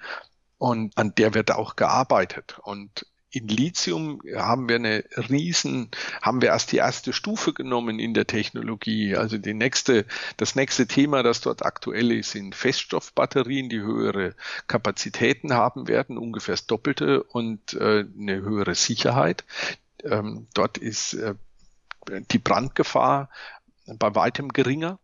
Und 0.57 0.97
an 0.97 1.15
der 1.17 1.35
wird 1.35 1.51
auch 1.51 1.77
gearbeitet. 1.77 2.59
Und 2.63 3.05
in 3.33 3.49
Lithium 3.49 4.21
haben 4.37 4.69
wir 4.69 4.77
eine 4.77 5.05
riesen, 5.31 5.91
haben 6.21 6.43
wir 6.43 6.51
erst 6.51 6.71
die 6.71 6.77
erste 6.77 7.15
Stufe 7.15 7.55
genommen 7.55 7.99
in 7.99 8.13
der 8.13 8.27
Technologie. 8.27 9.17
Also 9.17 9.39
die 9.39 9.55
nächste, 9.55 10.05
das 10.37 10.55
nächste 10.55 10.87
Thema, 10.87 11.23
das 11.23 11.41
dort 11.41 11.65
aktuell 11.65 12.13
ist, 12.13 12.33
sind 12.33 12.55
Feststoffbatterien, 12.55 13.71
die 13.71 13.81
höhere 13.81 14.35
Kapazitäten 14.67 15.55
haben 15.55 15.89
werden, 15.89 16.19
ungefähr 16.19 16.53
das 16.53 16.67
Doppelte 16.67 17.23
und 17.23 17.73
äh, 17.73 18.05
eine 18.19 18.43
höhere 18.43 18.75
Sicherheit. 18.75 19.45
Ähm, 20.05 20.47
dort 20.53 20.77
ist 20.77 21.15
äh, 21.15 21.35
die 22.31 22.39
Brandgefahr 22.39 23.31
bei 23.87 24.15
weitem 24.15 24.51
geringer. 24.51 24.99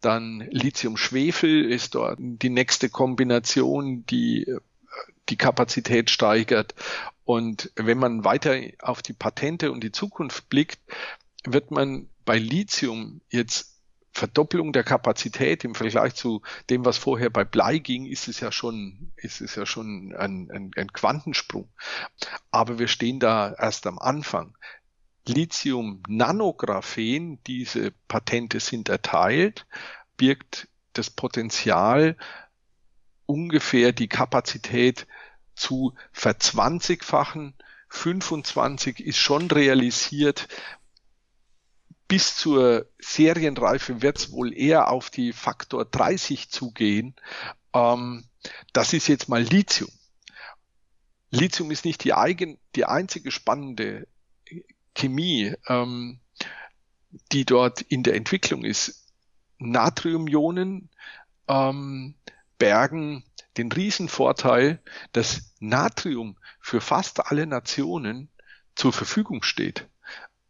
Dann 0.00 0.40
Lithium-Schwefel 0.50 1.70
ist 1.70 1.94
dort 1.94 2.18
die 2.18 2.50
nächste 2.50 2.88
Kombination, 2.88 4.04
die 4.06 4.48
äh, 4.48 4.60
die 5.28 5.36
Kapazität 5.36 6.10
steigert. 6.10 6.74
Und 7.24 7.70
wenn 7.76 7.98
man 7.98 8.24
weiter 8.24 8.58
auf 8.80 9.02
die 9.02 9.12
Patente 9.12 9.70
und 9.70 9.82
die 9.82 9.92
Zukunft 9.92 10.48
blickt, 10.48 10.80
wird 11.44 11.70
man 11.70 12.08
bei 12.24 12.38
Lithium 12.38 13.20
jetzt 13.30 13.74
Verdopplung 14.12 14.72
der 14.72 14.84
Kapazität 14.84 15.64
im 15.64 15.76
Vergleich 15.76 16.14
zu 16.14 16.42
dem, 16.70 16.84
was 16.84 16.98
vorher 16.98 17.30
bei 17.30 17.44
Blei 17.44 17.78
ging, 17.78 18.06
ist 18.06 18.26
es 18.26 18.40
ja 18.40 18.50
schon, 18.50 19.12
ist 19.16 19.40
es 19.40 19.54
ja 19.54 19.64
schon 19.64 20.12
ein, 20.18 20.50
ein, 20.50 20.72
ein 20.76 20.92
Quantensprung. 20.92 21.68
Aber 22.50 22.80
wir 22.80 22.88
stehen 22.88 23.20
da 23.20 23.52
erst 23.52 23.86
am 23.86 24.00
Anfang. 24.00 24.56
Lithium-Nanographen, 25.28 27.42
diese 27.44 27.92
Patente 28.08 28.58
sind 28.60 28.88
erteilt, 28.88 29.66
birgt 30.16 30.68
das 30.94 31.10
Potenzial, 31.10 32.16
ungefähr 33.28 33.92
die 33.92 34.08
Kapazität 34.08 35.06
zu 35.54 35.94
verzwanzigfachen. 36.12 37.54
25 37.90 39.00
ist 39.00 39.18
schon 39.18 39.50
realisiert. 39.50 40.48
Bis 42.08 42.36
zur 42.36 42.86
Serienreife 42.98 44.00
wird 44.00 44.18
es 44.18 44.32
wohl 44.32 44.56
eher 44.56 44.90
auf 44.90 45.10
die 45.10 45.32
Faktor 45.32 45.84
30 45.84 46.50
zugehen. 46.50 47.14
Ähm, 47.74 48.24
das 48.72 48.94
ist 48.94 49.08
jetzt 49.08 49.28
mal 49.28 49.42
Lithium. 49.42 49.90
Lithium 51.30 51.70
ist 51.70 51.84
nicht 51.84 52.04
die, 52.04 52.14
eigen, 52.14 52.58
die 52.74 52.86
einzige 52.86 53.30
spannende 53.30 54.08
Chemie, 54.94 55.54
ähm, 55.66 56.20
die 57.32 57.44
dort 57.44 57.82
in 57.82 58.02
der 58.02 58.14
Entwicklung 58.14 58.64
ist. 58.64 59.04
Natriumionen 59.58 60.88
ähm, 61.46 62.14
bergen 62.58 63.24
den 63.56 63.72
Riesenvorteil, 63.72 64.80
dass 65.12 65.54
Natrium 65.60 66.36
für 66.60 66.80
fast 66.80 67.26
alle 67.26 67.46
Nationen 67.46 68.28
zur 68.74 68.92
Verfügung 68.92 69.42
steht. 69.42 69.86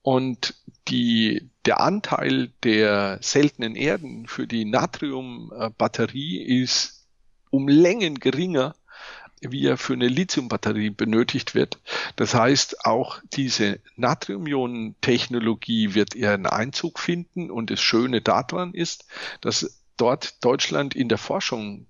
Und 0.03 0.55
die, 0.89 1.51
der 1.65 1.81
Anteil 1.81 2.53
der 2.63 3.19
seltenen 3.21 3.77
Erden 3.77 4.27
für 4.27 4.47
die 4.47 4.65
Natriumbatterie 4.65 6.63
ist 6.63 7.07
um 7.51 7.69
Längen 7.69 8.19
geringer, 8.19 8.75
wie 9.41 9.67
er 9.67 9.77
für 9.77 9.93
eine 9.93 10.09
Lithiumbatterie 10.09 10.91
benötigt 10.91 11.55
wird. 11.55 11.79
Das 12.17 12.35
heißt, 12.35 12.85
auch 12.85 13.21
diese 13.33 13.81
Natrium-Ionen-Technologie 13.97 15.95
wird 15.95 16.15
ihren 16.15 16.47
Einzug 16.47 16.99
finden. 16.99 17.51
Und 17.51 17.71
das 17.71 17.81
Schöne 17.81 18.21
daran 18.21 18.75
ist, 18.75 19.07
dass 19.41 19.83
dort 19.97 20.45
Deutschland 20.45 20.97
in 20.97 21.09
der 21.09 21.19
Forschung 21.19 21.87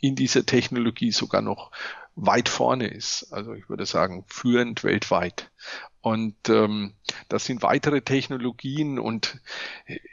in 0.00 0.16
dieser 0.16 0.46
Technologie 0.46 1.12
sogar 1.12 1.42
noch 1.42 1.70
weit 2.16 2.48
vorne 2.48 2.88
ist. 2.88 3.32
Also 3.32 3.52
ich 3.54 3.68
würde 3.68 3.86
sagen, 3.86 4.24
führend 4.26 4.82
weltweit. 4.84 5.50
Und 6.00 6.48
ähm, 6.48 6.94
das 7.28 7.44
sind 7.44 7.62
weitere 7.62 8.00
Technologien 8.00 8.98
und 8.98 9.38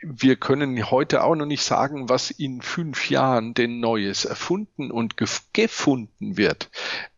wir 0.01 0.36
können 0.36 0.91
heute 0.91 1.24
auch 1.24 1.36
noch 1.36 1.46
nicht 1.46 1.63
sagen, 1.63 2.10
was 2.10 2.29
in 2.29 2.62
fünf 2.62 3.10
Jahren 3.10 3.53
denn 3.53 3.79
Neues 3.79 4.25
erfunden 4.25 4.91
und 4.91 5.15
gefunden 5.17 6.36
wird. 6.38 6.70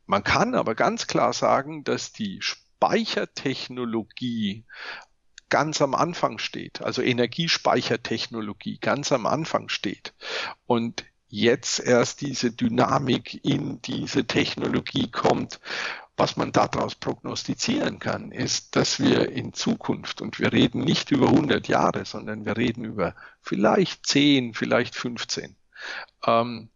Man 0.06 0.24
kann 0.24 0.54
aber 0.54 0.76
ganz 0.76 1.08
klar 1.08 1.34
sagen, 1.34 1.84
dass 1.84 2.12
die 2.12 2.42
Speichertechnologie 2.42 4.66
ganz 5.50 5.82
am 5.82 5.96
Anfang 5.96 6.38
steht, 6.38 6.82
also 6.82 7.02
Energiespeichertechnologie 7.02 8.78
ganz 8.80 9.12
am 9.12 9.26
Anfang 9.26 9.70
steht. 9.70 10.14
Und 10.68 11.06
jetzt 11.30 11.80
erst 11.80 12.22
diese 12.22 12.52
Dynamik 12.52 13.46
in 13.46 13.82
diese 13.82 14.26
Technologie 14.26 15.10
kommt. 15.10 15.60
Was 16.18 16.36
man 16.36 16.52
daraus 16.52 16.96
prognostizieren 16.96 18.00
kann, 18.00 18.34
ist, 18.34 18.76
dass 18.76 19.00
wir 19.00 19.32
in 19.32 19.54
Zukunft, 19.54 20.22
und 20.22 20.38
wir 20.38 20.52
reden 20.52 20.82
nicht 20.82 21.12
über 21.12 21.28
100 21.28 21.70
Jahre, 21.70 22.04
sondern 22.04 22.46
wir 22.46 22.58
reden 22.58 22.84
über 22.84 23.16
vielleicht 23.42 24.06
10, 24.06 24.54
vielleicht 24.54 24.96
15, 24.96 25.56
ähm, 26.28 26.70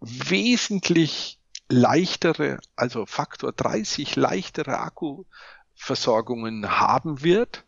wesentlich 0.00 1.38
leichtere, 1.68 2.58
also 2.74 3.06
Faktor 3.06 3.52
30 3.52 4.16
leichtere 4.16 4.80
Akkuversorgungen 4.80 6.80
haben 6.80 7.22
wird, 7.22 7.64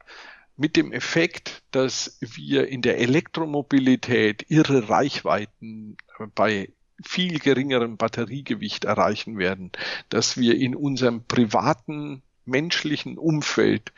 mit 0.59 0.77
dem 0.77 0.93
Effekt, 0.93 1.63
dass 1.71 2.19
wir 2.21 2.69
in 2.69 2.83
der 2.83 2.99
Elektromobilität 2.99 4.45
irre 4.49 4.89
Reichweiten 4.89 5.97
bei 6.35 6.73
viel 7.03 7.39
geringerem 7.39 7.97
Batteriegewicht 7.97 8.85
erreichen 8.85 9.39
werden, 9.39 9.71
dass 10.09 10.37
wir 10.37 10.57
in 10.57 10.75
unserem 10.75 11.25
privaten 11.25 12.23
menschlichen 12.45 13.19
Umfeld 13.19 13.93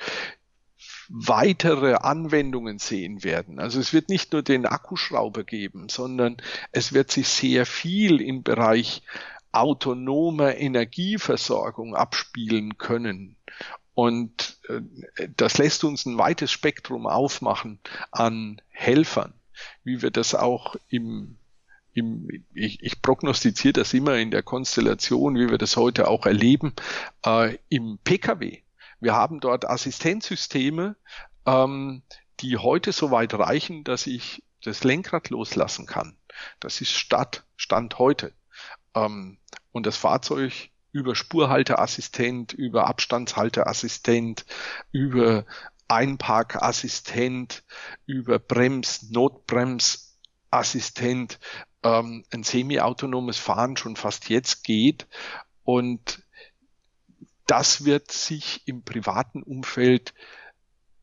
weitere 1.09 1.95
Anwendungen 1.95 2.79
sehen 2.79 3.25
werden. 3.25 3.59
Also 3.59 3.81
es 3.81 3.95
wird 3.95 4.11
nicht 4.11 4.33
nur 4.33 4.43
den 4.43 4.67
Akkuschrauber 4.67 5.45
geben, 5.45 5.89
sondern 5.89 6.37
es 6.73 6.93
wird 6.93 7.11
sich 7.11 7.29
sehr 7.29 7.65
viel 7.65 8.21
im 8.21 8.43
Bereich 8.43 9.03
autonomer 9.51 10.57
Energieversorgung 10.57 11.97
abspielen 11.97 12.79
können. 12.79 13.37
Und 13.95 14.59
äh, 14.69 15.29
das 15.37 15.59
lässt 15.59 15.85
uns 15.85 16.07
ein 16.07 16.19
weites 16.19 16.51
Spektrum 16.51 17.07
aufmachen 17.07 17.81
an 18.11 18.61
Helfern, 18.69 19.35
wie 19.85 20.03
wir 20.03 20.11
das 20.11 20.35
auch 20.35 20.77
im, 20.89 21.37
im 21.93 22.29
ich, 22.55 22.83
ich 22.83 23.03
prognostiziere 23.03 23.75
das 23.75 23.93
immer 23.93 24.17
in 24.17 24.31
der 24.31 24.43
Konstellation, 24.43 25.37
wie 25.37 25.51
wir 25.51 25.59
das 25.59 25.77
heute 25.77 26.09
auch 26.09 26.27
erleben, 26.27 26.73
äh, 27.25 27.59
im 27.69 27.99
Pkw. 28.03 28.63
Wir 29.01 29.15
haben 29.15 29.41
dort 29.41 29.69
Assistenzsysteme, 29.69 30.97
ähm, 31.47 32.03
die 32.41 32.57
heute 32.57 32.93
so 32.93 33.11
weit 33.11 33.35
reichen, 33.35 33.85
dass 33.85 34.07
ich 34.07 34.43
das 34.63 34.85
Lenkrad 34.85 35.31
loslassen 35.31 35.87
kann. 35.87 36.17
Das 36.61 36.81
ist 36.81 36.93
Stadt, 36.93 37.45
Stand 37.57 37.99
heute. 37.99 38.33
Ähm, 38.95 39.39
und 39.73 39.87
das 39.87 39.97
Fahrzeug 39.97 40.71
über 40.93 41.15
Spurhalteassistent, 41.15 42.53
über 42.53 42.87
Abstandshalteassistent, 42.87 44.45
über 44.93 45.47
Einparkassistent, 45.89 47.65
über 48.07 48.39
Brems, 48.39 49.11
Notbremsassistent, 49.11 51.39
ähm, 51.83 52.25
ein 52.31 52.45
semi-autonomes 52.45 53.39
Fahren 53.39 53.77
schon 53.77 53.97
fast 53.97 54.29
jetzt 54.29 54.63
geht. 54.63 55.09
Und 55.65 56.23
das 57.47 57.85
wird 57.85 58.13
sich 58.13 58.63
im 58.67 58.85
privaten 58.85 59.43
Umfeld 59.43 60.15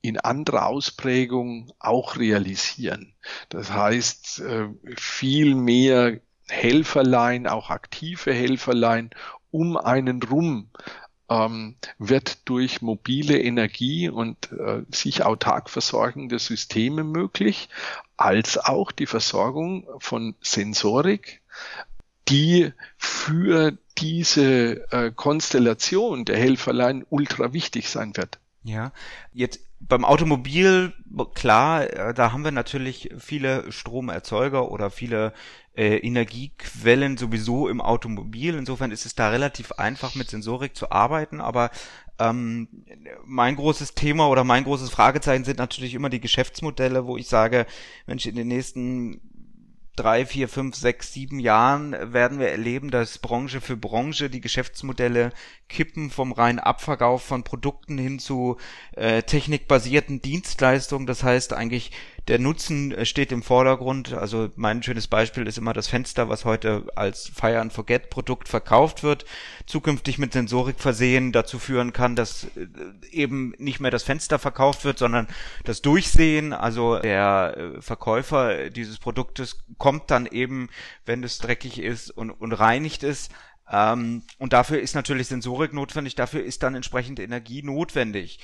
in 0.01 0.19
anderer 0.19 0.67
Ausprägung 0.67 1.73
auch 1.79 2.17
realisieren. 2.17 3.15
Das 3.49 3.71
heißt, 3.71 4.39
äh, 4.39 4.69
viel 4.95 5.55
mehr 5.55 6.21
Helferlein, 6.47 7.47
auch 7.47 7.69
aktive 7.69 8.33
Helferlein 8.33 9.09
um 9.51 9.77
einen 9.77 10.21
rum 10.23 10.69
ähm, 11.29 11.75
wird 11.97 12.47
durch 12.47 12.81
mobile 12.81 13.39
Energie 13.39 14.09
und 14.09 14.51
äh, 14.51 14.83
sich 14.89 15.23
autark 15.23 15.69
versorgende 15.69 16.39
Systeme 16.39 17.03
möglich, 17.03 17.69
als 18.15 18.57
auch 18.57 18.91
die 18.91 19.05
Versorgung 19.05 19.87
von 19.99 20.35
Sensorik, 20.41 21.41
die 22.29 22.71
für 22.97 23.77
diese 23.97 24.91
äh, 24.91 25.11
Konstellation 25.11 26.25
der 26.25 26.37
Helferlein 26.37 27.05
ultra 27.09 27.53
wichtig 27.53 27.89
sein 27.89 28.15
wird. 28.15 28.39
Ja, 28.63 28.91
jetzt 29.33 29.61
beim 29.79 30.05
Automobil, 30.05 30.93
klar, 31.33 31.83
äh, 31.83 32.13
da 32.13 32.31
haben 32.31 32.43
wir 32.43 32.51
natürlich 32.51 33.09
viele 33.17 33.71
Stromerzeuger 33.71 34.71
oder 34.71 34.89
viele 34.89 35.33
äh, 35.75 35.97
Energiequellen 35.97 37.17
sowieso 37.17 37.67
im 37.67 37.81
Automobil. 37.81 38.55
Insofern 38.55 38.91
ist 38.91 39.05
es 39.05 39.15
da 39.15 39.29
relativ 39.29 39.73
einfach 39.73 40.15
mit 40.15 40.29
Sensorik 40.29 40.75
zu 40.75 40.91
arbeiten, 40.91 41.39
aber 41.39 41.69
ähm, 42.19 42.67
mein 43.25 43.55
großes 43.55 43.93
Thema 43.93 44.27
oder 44.29 44.43
mein 44.43 44.63
großes 44.63 44.89
Fragezeichen 44.89 45.45
sind 45.45 45.59
natürlich 45.59 45.93
immer 45.93 46.09
die 46.09 46.21
Geschäftsmodelle, 46.21 47.05
wo 47.05 47.17
ich 47.17 47.27
sage, 47.27 47.67
Mensch, 48.07 48.25
in 48.25 48.35
den 48.35 48.47
nächsten 48.47 49.21
drei, 49.97 50.25
vier, 50.25 50.47
fünf, 50.47 50.75
sechs, 50.75 51.11
sieben 51.11 51.39
Jahren 51.39 52.13
werden 52.13 52.39
wir 52.39 52.49
erleben, 52.49 52.91
dass 52.91 53.17
Branche 53.17 53.59
für 53.59 53.75
Branche 53.75 54.29
die 54.29 54.39
Geschäftsmodelle 54.39 55.33
kippen 55.67 56.09
vom 56.09 56.31
reinen 56.31 56.59
Abverkauf 56.59 57.23
von 57.23 57.43
Produkten 57.43 57.97
hin 57.97 58.19
zu 58.19 58.57
äh, 58.95 59.23
technikbasierten 59.23 60.21
Dienstleistungen. 60.21 61.07
Das 61.07 61.23
heißt 61.23 61.51
eigentlich 61.51 61.91
der 62.27 62.39
Nutzen 62.39 62.91
äh, 62.91 63.05
steht 63.05 63.31
im 63.31 63.43
Vordergrund. 63.43 64.13
Also 64.13 64.49
mein 64.55 64.83
schönes 64.83 65.07
Beispiel 65.07 65.47
ist 65.47 65.57
immer 65.57 65.73
das 65.73 65.87
Fenster, 65.87 66.29
was 66.29 66.45
heute 66.45 66.85
als 66.95 67.27
Fire 67.33 67.59
and 67.59 67.73
Forget 67.73 68.09
Produkt 68.09 68.49
verkauft 68.49 69.03
wird, 69.03 69.25
zukünftig 69.65 70.17
mit 70.17 70.33
Sensorik 70.33 70.79
versehen 70.79 71.31
dazu 71.31 71.59
führen 71.59 71.93
kann, 71.93 72.15
dass 72.15 72.45
äh, 72.55 72.67
eben 73.11 73.53
nicht 73.57 73.79
mehr 73.79 73.91
das 73.91 74.03
Fenster 74.03 74.39
verkauft 74.39 74.85
wird, 74.85 74.99
sondern 74.99 75.27
das 75.63 75.81
Durchsehen. 75.81 76.53
Also 76.53 76.99
der 76.99 77.55
äh, 77.57 77.81
Verkäufer 77.81 78.69
dieses 78.69 78.97
Produktes 78.97 79.63
kommt 79.77 80.11
dann 80.11 80.25
eben, 80.25 80.69
wenn 81.05 81.23
es 81.23 81.37
dreckig 81.37 81.79
ist 81.79 82.11
und, 82.11 82.31
und 82.31 82.53
reinigt 82.53 83.03
ist, 83.03 83.31
ähm, 83.69 84.23
und 84.37 84.53
dafür 84.53 84.79
ist 84.79 84.95
natürlich 84.95 85.27
Sensorik 85.27 85.73
notwendig, 85.73 86.15
dafür 86.15 86.43
ist 86.43 86.63
dann 86.63 86.75
entsprechend 86.75 87.19
Energie 87.19 87.63
notwendig. 87.63 88.39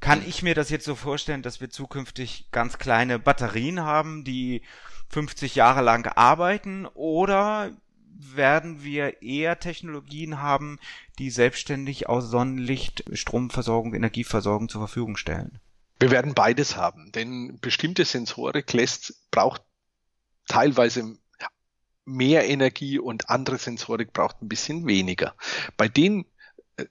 Kann 0.00 0.22
ich 0.26 0.42
mir 0.42 0.54
das 0.54 0.70
jetzt 0.70 0.84
so 0.84 0.94
vorstellen, 0.94 1.42
dass 1.42 1.60
wir 1.60 1.70
zukünftig 1.70 2.48
ganz 2.52 2.78
kleine 2.78 3.18
Batterien 3.18 3.80
haben, 3.80 4.24
die 4.24 4.62
50 5.08 5.54
Jahre 5.54 5.82
lang 5.82 6.06
arbeiten 6.06 6.86
oder 6.86 7.72
werden 8.16 8.82
wir 8.82 9.22
eher 9.22 9.58
Technologien 9.58 10.40
haben, 10.40 10.78
die 11.18 11.30
selbstständig 11.30 12.08
aus 12.08 12.30
Sonnenlicht 12.30 13.04
Stromversorgung, 13.12 13.94
Energieversorgung 13.94 14.68
zur 14.68 14.82
Verfügung 14.82 15.16
stellen? 15.16 15.60
Wir 15.98 16.10
werden 16.10 16.34
beides 16.34 16.76
haben, 16.76 17.12
denn 17.12 17.58
bestimmte 17.60 18.04
Sensorik 18.04 18.72
lässt, 18.72 19.30
braucht 19.30 19.62
teilweise 20.48 21.16
mehr 22.04 22.48
Energie 22.48 22.98
und 22.98 23.30
andere 23.30 23.58
Sensorik 23.58 24.12
braucht 24.12 24.42
ein 24.42 24.48
bisschen 24.48 24.86
weniger. 24.86 25.34
Bei 25.76 25.88
den 25.88 26.26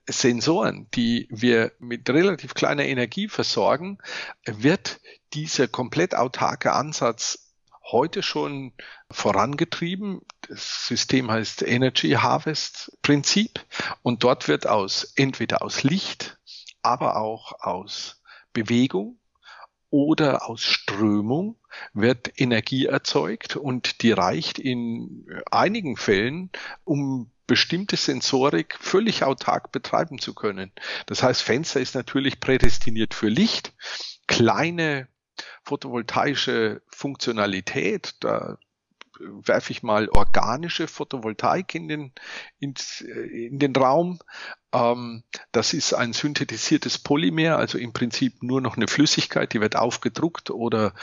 Sensoren, 0.08 0.88
die 0.94 1.28
wir 1.30 1.74
mit 1.80 2.10
relativ 2.10 2.54
kleiner 2.54 2.86
Energie 2.86 3.28
versorgen, 3.28 3.98
wird 4.46 5.02
dieser 5.34 5.68
komplett 5.68 6.16
autarke 6.16 6.74
Ansatz 6.74 7.54
heute 7.92 8.24
schon 8.24 8.74
vorangetrieben. 9.12 10.22
Das 10.48 10.88
System 10.88 11.30
heißt 11.30 11.64
Energy 11.64 12.12
Harvest 12.12 12.98
Prinzip 13.02 13.66
und 14.02 14.24
dort 14.24 14.48
wird 14.48 14.68
aus 14.68 15.14
entweder 15.16 15.62
aus 15.62 15.84
Licht, 15.84 16.38
aber 16.82 17.18
auch 17.18 17.54
aus 17.60 18.22
Bewegung 18.54 19.20
oder 19.90 20.50
aus 20.50 20.64
Strömung 20.64 21.60
wird 21.94 22.40
Energie 22.40 22.86
erzeugt 22.86 23.56
und 23.56 24.02
die 24.02 24.12
reicht 24.12 24.60
in 24.60 25.28
einigen 25.52 25.98
Fällen, 25.98 26.52
um 26.84 27.33
bestimmte 27.48 27.98
Sensorik 27.98 28.78
völlig 28.80 29.24
autark 29.24 29.72
betreiben 29.72 30.20
zu 30.20 30.34
können. 30.34 30.72
Das 31.06 31.24
heißt, 31.24 31.42
Fenster 31.42 31.80
ist 31.82 31.96
natürlich 31.96 32.40
prädestiniert 32.40 33.14
für 33.14 33.28
Licht. 33.28 33.74
Kleine 34.28 35.08
photovoltaische 35.64 36.82
Funktionalität, 36.88 38.16
da 38.22 38.58
werfe 39.20 39.72
ich 39.72 39.84
mal 39.84 40.10
organische 40.10 40.88
Photovoltaik 40.88 41.76
in 41.76 41.88
den, 41.88 42.12
in, 42.60 42.74
in 43.32 43.60
den 43.60 43.76
Raum. 43.76 44.20
Ähm, 44.72 45.24
das 45.52 45.74
ist 45.74 45.94
ein 45.94 46.14
synthetisiertes 46.14 46.98
Polymer, 46.98 47.58
also 47.58 47.78
im 47.78 47.94
Prinzip 47.94 48.42
nur 48.42 48.62
noch 48.62 48.76
eine 48.76 48.88
Flüssigkeit, 48.88 49.54
die 49.54 49.62
wird 49.62 49.76
aufgedruckt 49.76 50.50
oder 50.50 50.94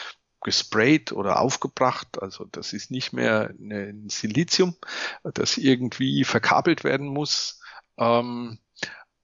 gesprayt 0.40 1.12
oder 1.12 1.40
aufgebracht. 1.40 2.20
Also 2.22 2.44
das 2.44 2.72
ist 2.72 2.90
nicht 2.90 3.12
mehr 3.12 3.50
ein 3.58 4.08
Silizium, 4.08 4.76
das 5.22 5.56
irgendwie 5.56 6.24
verkabelt 6.24 6.84
werden 6.84 7.08
muss, 7.08 7.60
ähm, 7.98 8.58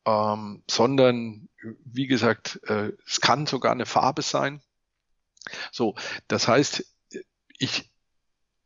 ähm, 0.04 0.62
sondern 0.70 1.48
wie 1.84 2.06
gesagt, 2.06 2.60
äh, 2.66 2.92
es 3.06 3.20
kann 3.20 3.46
sogar 3.46 3.72
eine 3.72 3.86
Farbe 3.86 4.22
sein. 4.22 4.60
So, 5.72 5.94
das 6.28 6.48
heißt, 6.48 6.84
ich 7.58 7.90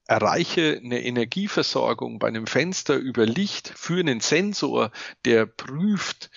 erreiche 0.06 0.80
eine 0.82 1.04
Energieversorgung 1.04 2.18
bei 2.18 2.28
einem 2.28 2.48
Fenster 2.48 2.96
über 2.96 3.26
Licht 3.26 3.68
für 3.68 4.00
einen 4.00 4.20
Sensor, 4.20 4.90
der 5.24 5.46
prüft, 5.46 6.30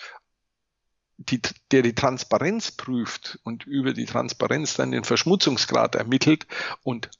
die, 1.16 1.40
der 1.70 1.82
die 1.82 1.94
Transparenz 1.94 2.72
prüft 2.72 3.38
und 3.44 3.66
über 3.66 3.92
die 3.92 4.06
Transparenz 4.06 4.74
dann 4.74 4.90
den 4.90 5.04
Verschmutzungsgrad 5.04 5.94
ermittelt 5.94 6.46
und 6.82 7.10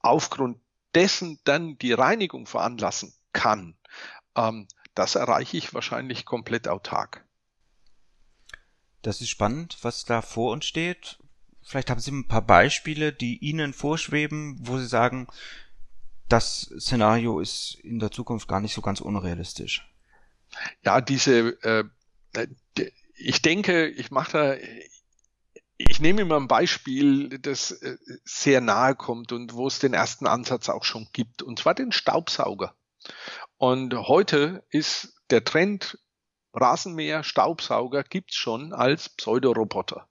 aufgrund 0.00 0.58
dessen 0.94 1.40
dann 1.44 1.76
die 1.78 1.92
Reinigung 1.92 2.46
veranlassen 2.46 3.12
kann, 3.32 3.76
ähm, 4.36 4.68
das 4.94 5.16
erreiche 5.16 5.56
ich 5.56 5.74
wahrscheinlich 5.74 6.24
komplett 6.24 6.68
autark. 6.68 7.24
Das 9.02 9.20
ist 9.20 9.28
spannend, 9.28 9.76
was 9.82 10.04
da 10.04 10.22
vor 10.22 10.52
uns 10.52 10.64
steht. 10.64 11.18
Vielleicht 11.62 11.90
haben 11.90 12.00
Sie 12.00 12.12
ein 12.12 12.28
paar 12.28 12.42
Beispiele, 12.42 13.12
die 13.12 13.38
Ihnen 13.38 13.72
vorschweben, 13.72 14.56
wo 14.60 14.78
Sie 14.78 14.86
sagen, 14.86 15.26
das 16.28 16.72
Szenario 16.78 17.40
ist 17.40 17.74
in 17.82 17.98
der 17.98 18.10
Zukunft 18.10 18.48
gar 18.48 18.60
nicht 18.60 18.74
so 18.74 18.80
ganz 18.80 19.00
unrealistisch. 19.00 19.90
Ja, 20.82 21.00
diese, 21.00 21.60
äh, 21.62 21.84
ich 23.16 23.42
denke, 23.42 23.88
ich 23.88 24.10
mache 24.10 24.32
da, 24.32 24.56
ich 25.76 26.00
nehme 26.00 26.22
immer 26.22 26.36
ein 26.36 26.48
Beispiel, 26.48 27.38
das 27.38 27.72
äh, 27.72 27.96
sehr 28.24 28.60
nahe 28.60 28.94
kommt 28.94 29.32
und 29.32 29.54
wo 29.54 29.66
es 29.66 29.78
den 29.78 29.94
ersten 29.94 30.26
Ansatz 30.26 30.68
auch 30.68 30.84
schon 30.84 31.08
gibt, 31.12 31.42
und 31.42 31.58
zwar 31.58 31.74
den 31.74 31.92
Staubsauger. 31.92 32.74
Und 33.56 33.94
heute 33.94 34.64
ist 34.70 35.14
der 35.30 35.44
Trend 35.44 35.98
Rasenmäher, 36.52 37.24
Staubsauger 37.24 38.04
gibt's 38.04 38.36
schon 38.36 38.72
als 38.72 39.08
Pseudoroboter. 39.08 40.08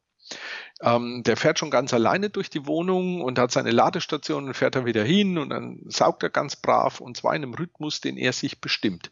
Ähm, 0.81 1.23
der 1.23 1.37
fährt 1.37 1.59
schon 1.59 1.71
ganz 1.71 1.93
alleine 1.93 2.29
durch 2.29 2.49
die 2.49 2.65
Wohnung 2.65 3.21
und 3.21 3.39
hat 3.39 3.51
seine 3.51 3.71
Ladestation 3.71 4.47
und 4.47 4.53
fährt 4.53 4.75
dann 4.75 4.85
wieder 4.85 5.03
hin 5.03 5.37
und 5.37 5.49
dann 5.49 5.81
saugt 5.85 6.23
er 6.23 6.29
ganz 6.29 6.55
brav 6.55 6.99
und 6.99 7.15
zwar 7.15 7.35
in 7.35 7.43
einem 7.43 7.53
Rhythmus, 7.53 8.01
den 8.01 8.17
er 8.17 8.33
sich 8.33 8.59
bestimmt. 8.59 9.11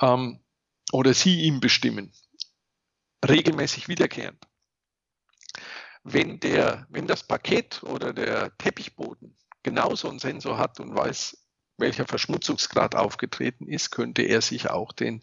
Ähm, 0.00 0.40
oder 0.92 1.14
sie 1.14 1.42
ihm 1.42 1.60
bestimmen. 1.60 2.12
Regelmäßig 3.26 3.88
wiederkehrend. 3.88 4.42
Wenn 6.04 6.38
der, 6.40 6.86
wenn 6.88 7.06
das 7.06 7.26
Paket 7.26 7.82
oder 7.82 8.12
der 8.12 8.56
Teppichboden 8.58 9.36
genauso 9.62 10.08
einen 10.08 10.20
Sensor 10.20 10.58
hat 10.58 10.78
und 10.78 10.94
weiß, 10.94 11.36
welcher 11.78 12.06
Verschmutzungsgrad 12.06 12.94
aufgetreten 12.94 13.66
ist, 13.66 13.90
könnte 13.90 14.22
er 14.22 14.40
sich 14.40 14.70
auch 14.70 14.92
den 14.92 15.20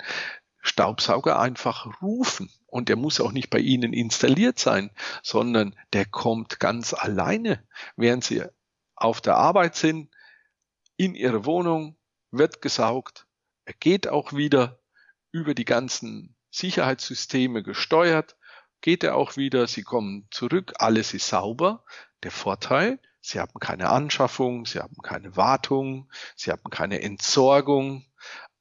Staubsauger 0.61 1.39
einfach 1.39 2.01
rufen. 2.01 2.49
Und 2.67 2.89
der 2.89 2.95
muss 2.95 3.19
auch 3.19 3.31
nicht 3.31 3.49
bei 3.49 3.59
Ihnen 3.59 3.93
installiert 3.93 4.59
sein, 4.59 4.91
sondern 5.21 5.75
der 5.93 6.05
kommt 6.05 6.59
ganz 6.59 6.93
alleine, 6.93 7.65
während 7.95 8.23
Sie 8.23 8.43
auf 8.95 9.21
der 9.21 9.37
Arbeit 9.37 9.75
sind, 9.75 10.09
in 10.97 11.15
Ihre 11.15 11.45
Wohnung, 11.45 11.97
wird 12.31 12.61
gesaugt, 12.61 13.27
er 13.65 13.73
geht 13.73 14.07
auch 14.07 14.33
wieder 14.33 14.79
über 15.31 15.53
die 15.53 15.65
ganzen 15.65 16.35
Sicherheitssysteme 16.53 17.63
gesteuert, 17.63 18.37
geht 18.81 19.03
er 19.03 19.15
auch 19.15 19.37
wieder, 19.37 19.65
Sie 19.65 19.81
kommen 19.81 20.27
zurück, 20.29 20.73
alles 20.77 21.13
ist 21.13 21.27
sauber. 21.27 21.83
Der 22.21 22.29
Vorteil, 22.31 22.99
Sie 23.21 23.39
haben 23.39 23.59
keine 23.59 23.89
Anschaffung, 23.89 24.65
Sie 24.67 24.79
haben 24.79 24.97
keine 25.01 25.35
Wartung, 25.35 26.11
Sie 26.35 26.51
haben 26.51 26.69
keine 26.69 27.01
Entsorgung, 27.01 28.05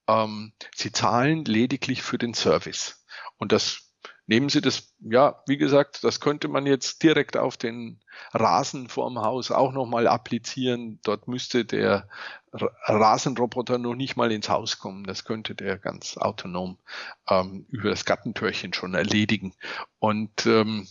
ähm, 0.08 0.54
Sie 0.74 0.90
zahlen 0.90 1.44
lediglich 1.44 2.02
für 2.02 2.16
den 2.16 2.32
Service. 2.32 3.04
Und 3.36 3.52
das 3.52 3.91
nehmen 4.26 4.48
Sie 4.48 4.60
das, 4.60 4.94
ja, 5.00 5.42
wie 5.46 5.56
gesagt, 5.56 6.04
das 6.04 6.20
könnte 6.20 6.48
man 6.48 6.66
jetzt 6.66 7.02
direkt 7.02 7.36
auf 7.36 7.56
den 7.56 8.00
Rasen 8.32 8.88
vorm 8.88 9.18
Haus 9.18 9.50
auch 9.50 9.72
nochmal 9.72 10.06
applizieren. 10.06 11.00
Dort 11.02 11.28
müsste 11.28 11.64
der 11.64 12.08
Rasenroboter 12.52 13.78
noch 13.78 13.94
nicht 13.94 14.16
mal 14.16 14.30
ins 14.32 14.48
Haus 14.48 14.78
kommen. 14.78 15.04
Das 15.04 15.24
könnte 15.24 15.54
der 15.54 15.78
ganz 15.78 16.16
autonom 16.16 16.78
ähm, 17.28 17.66
über 17.68 17.90
das 17.90 18.04
Gattentürchen 18.04 18.72
schon 18.72 18.94
erledigen. 18.94 19.54
Und 19.98 20.46
ähm, 20.46 20.86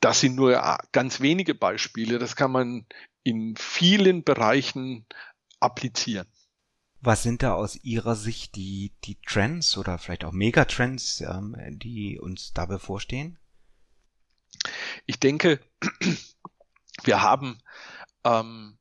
das 0.00 0.20
sind 0.20 0.36
nur 0.36 0.60
ganz 0.92 1.20
wenige 1.20 1.54
Beispiele. 1.54 2.18
Das 2.18 2.36
kann 2.36 2.52
man 2.52 2.86
in 3.22 3.56
vielen 3.56 4.22
Bereichen 4.22 5.06
applizieren. 5.60 6.26
Was 7.06 7.22
sind 7.22 7.42
da 7.42 7.52
aus 7.52 7.76
Ihrer 7.84 8.16
Sicht 8.16 8.56
die, 8.56 8.94
die 9.04 9.18
Trends 9.26 9.76
oder 9.76 9.98
vielleicht 9.98 10.24
auch 10.24 10.32
Megatrends, 10.32 11.20
ähm, 11.20 11.54
die 11.68 12.18
uns 12.18 12.54
da 12.54 12.64
bevorstehen? 12.64 13.38
Ich 15.04 15.20
denke, 15.20 15.60
wir 17.04 17.20
haben 17.20 17.58
ähm, 18.24 18.78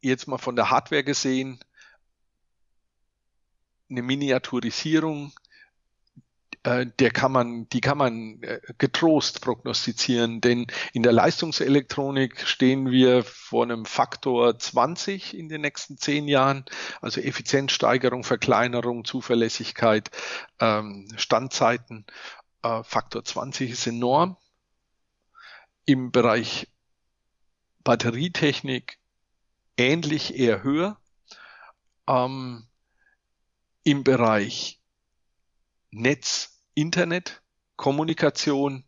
jetzt 0.00 0.26
mal 0.26 0.38
von 0.38 0.56
der 0.56 0.70
Hardware 0.70 1.04
gesehen 1.04 1.60
eine 3.90 4.00
Miniaturisierung 4.00 5.34
der 6.66 7.12
kann 7.12 7.30
man, 7.30 7.68
die 7.68 7.80
kann 7.80 7.96
man 7.96 8.42
äh, 8.42 8.60
getrost 8.76 9.40
prognostizieren, 9.40 10.40
denn 10.40 10.66
in 10.92 11.04
der 11.04 11.12
Leistungselektronik 11.12 12.44
stehen 12.44 12.90
wir 12.90 13.22
vor 13.22 13.62
einem 13.62 13.84
Faktor 13.84 14.58
20 14.58 15.36
in 15.36 15.48
den 15.48 15.60
nächsten 15.60 15.96
zehn 15.96 16.26
Jahren, 16.26 16.64
also 17.00 17.20
Effizienzsteigerung, 17.20 18.24
Verkleinerung, 18.24 19.04
Zuverlässigkeit, 19.04 20.10
ähm, 20.58 21.06
Standzeiten. 21.16 22.04
Äh, 22.62 22.82
Faktor 22.82 23.24
20 23.24 23.70
ist 23.70 23.86
enorm. 23.86 24.36
Im 25.84 26.10
Bereich 26.10 26.66
Batterietechnik 27.84 28.98
ähnlich 29.76 30.36
eher 30.36 30.64
höher. 30.64 30.98
Ähm, 32.08 32.66
Im 33.84 34.02
Bereich 34.02 34.80
Netz 35.92 36.55
Internet, 36.76 37.42
Kommunikation 37.76 38.84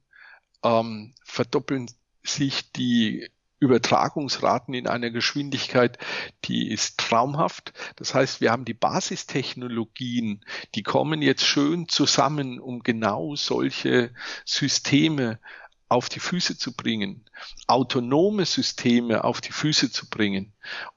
ähm, 0.62 1.14
verdoppeln 1.24 1.90
sich 2.22 2.70
die 2.72 3.30
Übertragungsraten 3.60 4.74
in 4.74 4.86
einer 4.86 5.10
Geschwindigkeit, 5.10 5.98
die 6.44 6.70
ist 6.70 6.98
traumhaft. 6.98 7.72
Das 7.96 8.14
heißt, 8.14 8.40
wir 8.40 8.52
haben 8.52 8.64
die 8.64 8.74
Basistechnologien, 8.74 10.44
die 10.74 10.82
kommen 10.82 11.22
jetzt 11.22 11.44
schön 11.44 11.88
zusammen, 11.88 12.60
um 12.60 12.82
genau 12.82 13.34
solche 13.34 14.12
Systeme 14.44 15.40
auf 15.88 16.08
die 16.08 16.20
Füße 16.20 16.58
zu 16.58 16.76
bringen, 16.76 17.24
autonome 17.66 18.44
Systeme 18.44 19.24
auf 19.24 19.40
die 19.40 19.52
Füße 19.52 19.90
zu 19.90 20.08
bringen. 20.08 20.52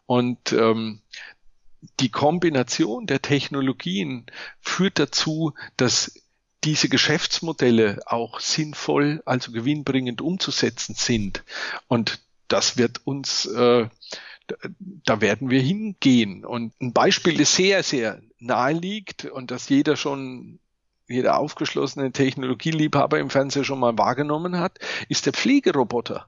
Und 0.05 0.51
ähm, 0.51 1.01
die 1.99 2.09
Kombination 2.09 3.07
der 3.07 3.21
Technologien 3.21 4.25
führt 4.59 4.99
dazu, 4.99 5.53
dass 5.77 6.13
diese 6.63 6.89
Geschäftsmodelle 6.89 8.01
auch 8.05 8.39
sinnvoll, 8.39 9.21
also 9.25 9.51
gewinnbringend 9.51 10.21
umzusetzen 10.21 10.95
sind. 10.95 11.43
Und 11.87 12.19
das 12.47 12.77
wird 12.77 13.01
uns, 13.05 13.45
äh, 13.45 13.87
da 15.05 15.21
werden 15.21 15.49
wir 15.49 15.61
hingehen. 15.61 16.45
Und 16.45 16.79
ein 16.81 16.93
Beispiel, 16.93 17.37
das 17.37 17.55
sehr, 17.55 17.83
sehr 17.83 18.21
nahe 18.39 18.73
liegt 18.73 19.25
und 19.25 19.51
das 19.51 19.69
jeder 19.69 19.95
schon, 19.95 20.59
jeder 21.07 21.37
aufgeschlossene 21.37 22.11
Technologieliebhaber 22.11 23.19
im 23.19 23.29
Fernsehen 23.29 23.65
schon 23.65 23.79
mal 23.79 23.97
wahrgenommen 23.97 24.59
hat, 24.59 24.79
ist 25.09 25.25
der 25.25 25.33
Pflegeroboter 25.33 26.27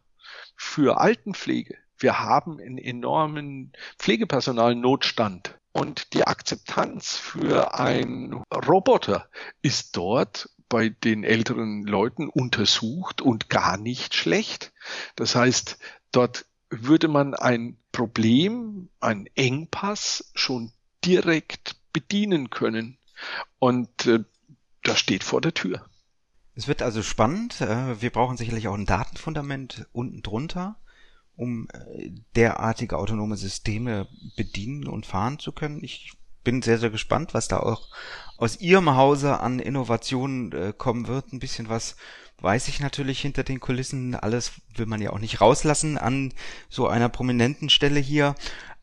für 0.55 0.99
Altenpflege. 0.99 1.77
Wir 1.97 2.19
haben 2.19 2.59
einen 2.59 2.77
enormen 2.77 3.71
Pflegepersonalnotstand. 3.97 5.55
Und 5.73 6.13
die 6.13 6.25
Akzeptanz 6.25 7.17
für 7.17 7.79
einen 7.79 8.43
Roboter 8.51 9.27
ist 9.63 9.97
dort 9.97 10.49
bei 10.69 10.89
den 10.89 11.23
älteren 11.23 11.83
Leuten 11.83 12.29
untersucht 12.29 13.21
und 13.21 13.49
gar 13.49 13.77
nicht 13.77 14.13
schlecht. 14.13 14.71
Das 15.15 15.36
heißt, 15.36 15.79
dort 16.12 16.45
würde 16.69 17.07
man 17.07 17.33
ein 17.33 17.77
Problem, 17.91 18.89
ein 18.99 19.27
Engpass 19.36 20.31
schon 20.36 20.71
direkt 21.03 21.75
bedienen 21.91 22.49
können. 22.49 22.97
Und 23.59 24.07
äh, 24.07 24.23
das 24.83 24.99
steht 24.99 25.23
vor 25.23 25.41
der 25.41 25.53
Tür. 25.53 25.86
Es 26.55 26.67
wird 26.67 26.81
also 26.81 27.01
spannend. 27.01 27.62
Äh, 27.62 28.01
wir 28.01 28.12
brauchen 28.12 28.38
sicherlich 28.38 28.67
auch 28.67 28.75
ein 28.75 28.86
Datenfundament 28.86 29.88
unten 29.91 30.21
drunter 30.21 30.77
um 31.43 31.67
äh, 31.73 32.10
derartige 32.36 32.97
autonome 32.97 33.38
Systeme 33.38 34.08
bedienen 34.38 34.88
und 34.88 35.06
fahren 35.06 35.39
zu 35.39 35.51
können. 35.51 35.84
Ich 35.84 36.13
bin 36.43 36.62
sehr, 36.62 36.77
sehr 36.77 36.89
gespannt, 36.89 37.34
was 37.34 37.47
da 37.47 37.60
auch 37.60 37.89
aus 38.38 38.60
Ihrem 38.60 38.95
Hause 38.95 39.39
an 39.39 39.60
Innovationen 39.60 40.51
äh, 40.51 40.73
kommen 40.75 41.08
wird. 41.08 41.32
Ein 41.34 41.39
bisschen 41.39 41.69
was 41.69 41.95
weiß 42.41 42.67
ich 42.67 42.79
natürlich 42.79 43.21
hinter 43.21 43.43
den 43.43 43.60
Kulissen. 43.60 44.15
Alles 44.15 44.53
will 44.75 44.86
man 44.86 45.01
ja 45.01 45.12
auch 45.12 45.19
nicht 45.19 45.39
rauslassen 45.39 45.97
an 45.97 46.34
so 46.69 46.88
einer 46.88 47.10
prominenten 47.10 47.69
Stelle 47.69 47.99
hier. 47.99 48.36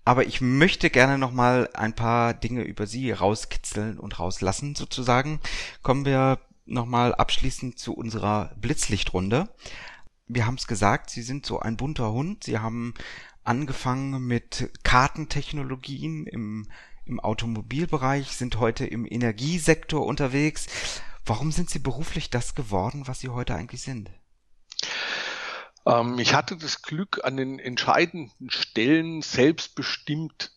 Aber 0.04 0.24
ich 0.26 0.40
möchte 0.40 0.88
gerne 0.88 1.18
nochmal 1.18 1.68
ein 1.74 1.94
paar 1.94 2.32
Dinge 2.32 2.62
über 2.62 2.86
Sie 2.86 3.10
rauskitzeln 3.12 3.98
und 3.98 4.18
rauslassen 4.18 4.74
sozusagen. 4.74 5.40
Kommen 5.82 6.06
wir 6.06 6.38
nochmal 6.64 7.14
abschließend 7.14 7.78
zu 7.78 7.92
unserer 7.92 8.52
Blitzlichtrunde 8.56 9.48
wir 10.34 10.46
haben 10.46 10.54
es 10.54 10.66
gesagt, 10.66 11.10
Sie 11.10 11.22
sind 11.22 11.44
so 11.44 11.60
ein 11.60 11.76
bunter 11.76 12.12
Hund. 12.12 12.44
Sie 12.44 12.58
haben 12.58 12.94
angefangen 13.44 14.26
mit 14.26 14.70
Kartentechnologien 14.82 16.26
im, 16.26 16.68
im 17.04 17.20
Automobilbereich, 17.20 18.36
sind 18.36 18.58
heute 18.58 18.86
im 18.86 19.06
Energiesektor 19.10 20.06
unterwegs. 20.06 20.68
Warum 21.24 21.52
sind 21.52 21.70
Sie 21.70 21.78
beruflich 21.78 22.30
das 22.30 22.54
geworden, 22.54 23.06
was 23.06 23.20
Sie 23.20 23.28
heute 23.28 23.54
eigentlich 23.54 23.82
sind? 23.82 24.10
Ähm, 25.86 26.18
ich 26.18 26.34
hatte 26.34 26.56
das 26.56 26.82
Glück, 26.82 27.20
an 27.24 27.36
den 27.36 27.58
entscheidenden 27.58 28.50
Stellen 28.50 29.22
selbstbestimmt 29.22 30.52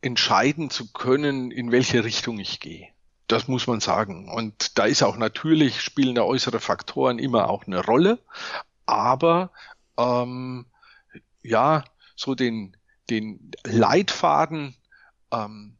entscheiden 0.00 0.70
zu 0.70 0.92
können, 0.92 1.50
in 1.50 1.72
welche 1.72 2.04
Richtung 2.04 2.38
ich 2.38 2.60
gehe. 2.60 2.88
Das 3.26 3.48
muss 3.48 3.66
man 3.66 3.80
sagen. 3.80 4.28
Und 4.28 4.78
da 4.78 4.84
ist 4.84 5.02
auch 5.02 5.16
natürlich, 5.16 5.80
spielen 5.80 6.14
da 6.14 6.22
äußere 6.22 6.60
Faktoren 6.60 7.18
immer 7.18 7.50
auch 7.50 7.66
eine 7.66 7.84
Rolle. 7.84 8.20
Aber 8.86 9.52
ähm, 9.98 10.66
ja, 11.42 11.84
so 12.16 12.34
den, 12.34 12.76
den 13.10 13.50
Leitfaden 13.64 14.76
ähm, 15.32 15.76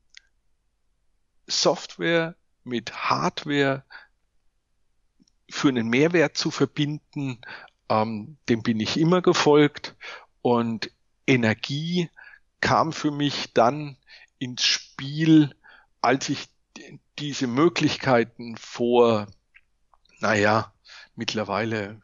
Software 1.46 2.36
mit 2.64 2.92
Hardware 2.92 3.84
für 5.48 5.68
einen 5.68 5.88
Mehrwert 5.88 6.36
zu 6.36 6.50
verbinden, 6.50 7.40
ähm, 7.88 8.36
dem 8.48 8.62
bin 8.62 8.80
ich 8.80 8.96
immer 8.98 9.22
gefolgt. 9.22 9.94
Und 10.42 10.90
Energie 11.26 12.10
kam 12.60 12.92
für 12.92 13.10
mich 13.10 13.52
dann 13.54 13.96
ins 14.38 14.64
Spiel, 14.64 15.54
als 16.00 16.28
ich 16.28 16.48
diese 17.18 17.46
Möglichkeiten 17.46 18.56
vor, 18.56 19.26
naja, 20.20 20.74
mittlerweile 21.14 22.00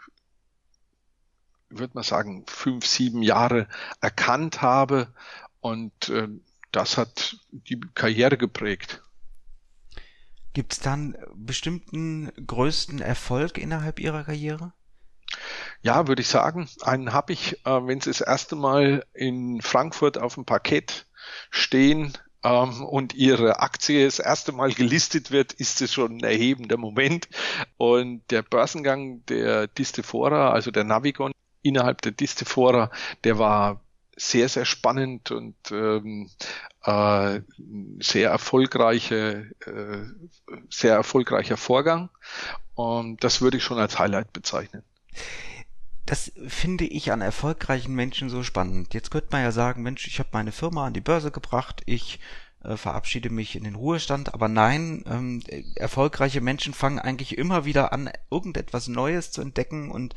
würde 1.79 1.95
man 1.95 2.05
sagen, 2.05 2.45
fünf, 2.47 2.87
sieben 2.87 3.23
Jahre 3.23 3.69
erkannt 4.01 4.63
habe. 4.63 5.13
Und 5.61 6.09
äh, 6.09 6.29
das 6.71 6.99
hat 6.99 7.37
die 7.51 7.81
Karriere 7.95 8.37
geprägt. 8.37 9.03
Gibt 10.55 10.75
es 10.75 10.81
dann 10.81 11.17
bestimmten 11.35 12.31
größten 12.47 13.01
Erfolg 13.01 13.57
innerhalb 13.59 13.99
Ihrer 13.99 14.25
Karriere? 14.25 14.73
Ja, 15.81 16.09
würde 16.09 16.23
ich 16.23 16.29
sagen. 16.29 16.69
Einen 16.83 17.13
habe 17.13 17.33
ich, 17.33 17.65
äh, 17.65 17.87
wenn 17.87 18.01
Sie 18.01 18.11
das 18.11 18.21
erste 18.21 18.55
Mal 18.55 19.07
in 19.15 19.63
Frankfurt 19.63 20.19
auf 20.19 20.35
dem 20.35 20.45
Parkett 20.45 21.07
stehen 21.51 22.13
ähm, 22.45 22.85
und 22.85 23.15
Ihre 23.15 23.61
Aktie 23.61 24.05
das 24.05 24.19
erste 24.19 24.53
Mal 24.53 24.73
gelistet 24.73 25.31
wird, 25.31 25.55
ist 25.55 25.81
es 25.81 25.93
schon 25.93 26.19
ein 26.19 26.25
erhebender 26.25 26.77
Moment. 26.77 27.29
Und 27.79 28.31
der 28.31 28.43
Börsengang 28.43 29.25
der 29.27 29.69
Distefora, 29.69 30.51
also 30.51 30.71
der 30.71 30.85
Navigon 30.85 31.33
innerhalb 31.63 32.03
der 32.03 32.13
Distefora, 32.13 32.91
der 33.25 33.39
war 33.39 33.81
sehr, 34.17 34.49
sehr 34.49 34.65
spannend 34.65 35.31
und 35.31 35.57
ähm, 35.71 36.31
äh, 36.85 37.41
sehr 38.01 38.31
erfolgreiche, 38.31 39.51
äh, 39.67 40.55
sehr 40.71 40.95
erfolgreicher 40.95 41.57
Vorgang. 41.57 42.11
Und 42.75 43.25
das 43.25 43.41
würde 43.41 43.57
ich 43.57 43.65
schon 43.65 43.79
als 43.79 43.99
Highlight 43.99 44.33
bezeichnen. 44.33 44.83
Das 46.05 46.33
finde 46.49 46.85
ich 46.85 47.13
an 47.13 47.21
erfolgreichen 47.21 47.95
Menschen 47.95 48.29
so 48.29 48.43
spannend. 48.43 48.93
Jetzt 48.93 49.11
könnte 49.11 49.29
man 49.31 49.43
ja 49.43 49.53
sagen, 49.53 49.83
Mensch, 49.83 50.07
ich 50.07 50.19
habe 50.19 50.31
meine 50.33 50.53
Firma 50.53 50.87
an 50.87 50.95
die 50.95 51.01
Börse 51.01 51.31
gebracht, 51.31 51.83
ich 51.87 52.19
äh, 52.65 52.77
verabschiede 52.77 53.31
mich 53.31 53.57
in 53.57 53.65
den 53.65 53.75
Ruhestand. 53.75 54.35
Aber 54.35 54.49
nein, 54.49 55.05
ähm, 55.09 55.43
erfolgreiche 55.77 56.41
Menschen 56.41 56.75
fangen 56.75 56.99
eigentlich 56.99 57.37
immer 57.39 57.65
wieder 57.65 57.93
an, 57.93 58.11
irgendetwas 58.31 58.89
Neues 58.89 59.31
zu 59.31 59.41
entdecken 59.41 59.91
und 59.91 60.15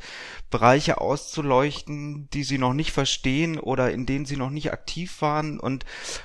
Bereiche 0.50 1.00
auszuleuchten, 1.00 2.28
die 2.30 2.44
sie 2.44 2.58
noch 2.58 2.72
nicht 2.72 2.92
verstehen 2.92 3.58
oder 3.58 3.90
in 3.90 4.06
denen 4.06 4.26
sie 4.26 4.36
noch 4.36 4.50
nicht 4.50 4.72
aktiv 4.72 5.22
waren. 5.22 5.58
Und 5.58 5.84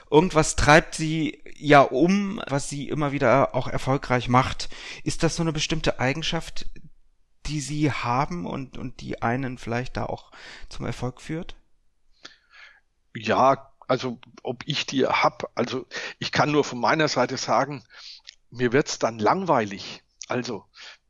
irgendwas 0.09 0.55
treibt 0.55 0.95
sie 0.95 1.41
ja 1.55 1.81
um, 1.81 2.41
was 2.47 2.69
sie 2.69 2.89
immer 2.89 3.11
wieder 3.11 3.55
auch 3.55 3.67
erfolgreich 3.67 4.29
macht. 4.29 4.69
Ist 5.03 5.23
das 5.23 5.35
so 5.35 5.43
eine 5.43 5.53
bestimmte 5.53 5.99
Eigenschaft, 5.99 6.67
die 7.47 7.61
sie 7.61 7.91
haben 7.91 8.45
und, 8.45 8.77
und 8.77 9.01
die 9.01 9.21
einen 9.21 9.57
vielleicht 9.57 9.97
da 9.97 10.05
auch 10.05 10.31
zum 10.69 10.85
Erfolg 10.85 11.21
führt? 11.21 11.55
Ja, 13.13 13.70
also 13.91 14.19
ob 14.41 14.63
ich 14.65 14.85
die 14.85 15.05
hab, 15.05 15.51
also 15.53 15.85
ich 16.17 16.31
kann 16.31 16.49
nur 16.49 16.63
von 16.63 16.79
meiner 16.79 17.09
Seite 17.09 17.35
sagen, 17.35 17.83
mir 18.49 18.71
wird's 18.71 18.99
dann 18.99 19.19
langweilig. 19.19 20.01
Also 20.29 20.63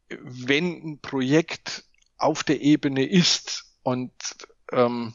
wenn 0.10 0.82
ein 0.84 1.00
Projekt 1.00 1.84
auf 2.18 2.44
der 2.44 2.60
Ebene 2.62 3.06
ist 3.06 3.66
und 3.84 4.12
ähm, 4.72 5.14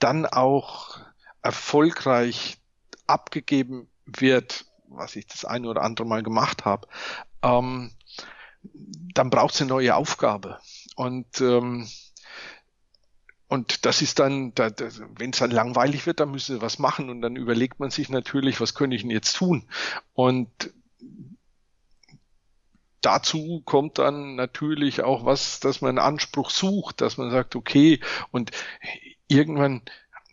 dann 0.00 0.26
auch 0.26 0.98
erfolgreich 1.40 2.58
abgegeben 3.06 3.88
wird, 4.04 4.66
was 4.88 5.14
ich 5.14 5.28
das 5.28 5.44
eine 5.44 5.68
oder 5.68 5.82
andere 5.82 6.08
Mal 6.08 6.24
gemacht 6.24 6.64
habe, 6.64 6.88
ähm, 7.42 7.92
dann 8.64 9.30
braucht 9.30 9.54
es 9.54 9.60
eine 9.60 9.68
neue 9.68 9.94
Aufgabe. 9.94 10.58
Und 10.96 11.40
ähm, 11.40 11.88
und 13.52 13.84
das 13.84 14.00
ist 14.00 14.18
dann, 14.18 14.54
da, 14.54 14.70
wenn 15.18 15.28
es 15.28 15.40
dann 15.40 15.50
langweilig 15.50 16.06
wird, 16.06 16.20
dann 16.20 16.30
müssen 16.30 16.56
sie 16.56 16.62
was 16.62 16.78
machen 16.78 17.10
und 17.10 17.20
dann 17.20 17.36
überlegt 17.36 17.80
man 17.80 17.90
sich 17.90 18.08
natürlich, 18.08 18.62
was 18.62 18.72
könnte 18.72 18.96
ich 18.96 19.02
denn 19.02 19.10
jetzt 19.10 19.36
tun? 19.36 19.68
Und 20.14 20.48
dazu 23.02 23.60
kommt 23.66 23.98
dann 23.98 24.36
natürlich 24.36 25.02
auch 25.02 25.26
was, 25.26 25.60
dass 25.60 25.82
man 25.82 25.98
einen 25.98 26.14
Anspruch 26.14 26.48
sucht, 26.48 27.02
dass 27.02 27.18
man 27.18 27.30
sagt, 27.30 27.54
okay, 27.54 28.00
und 28.30 28.52
irgendwann, 29.28 29.82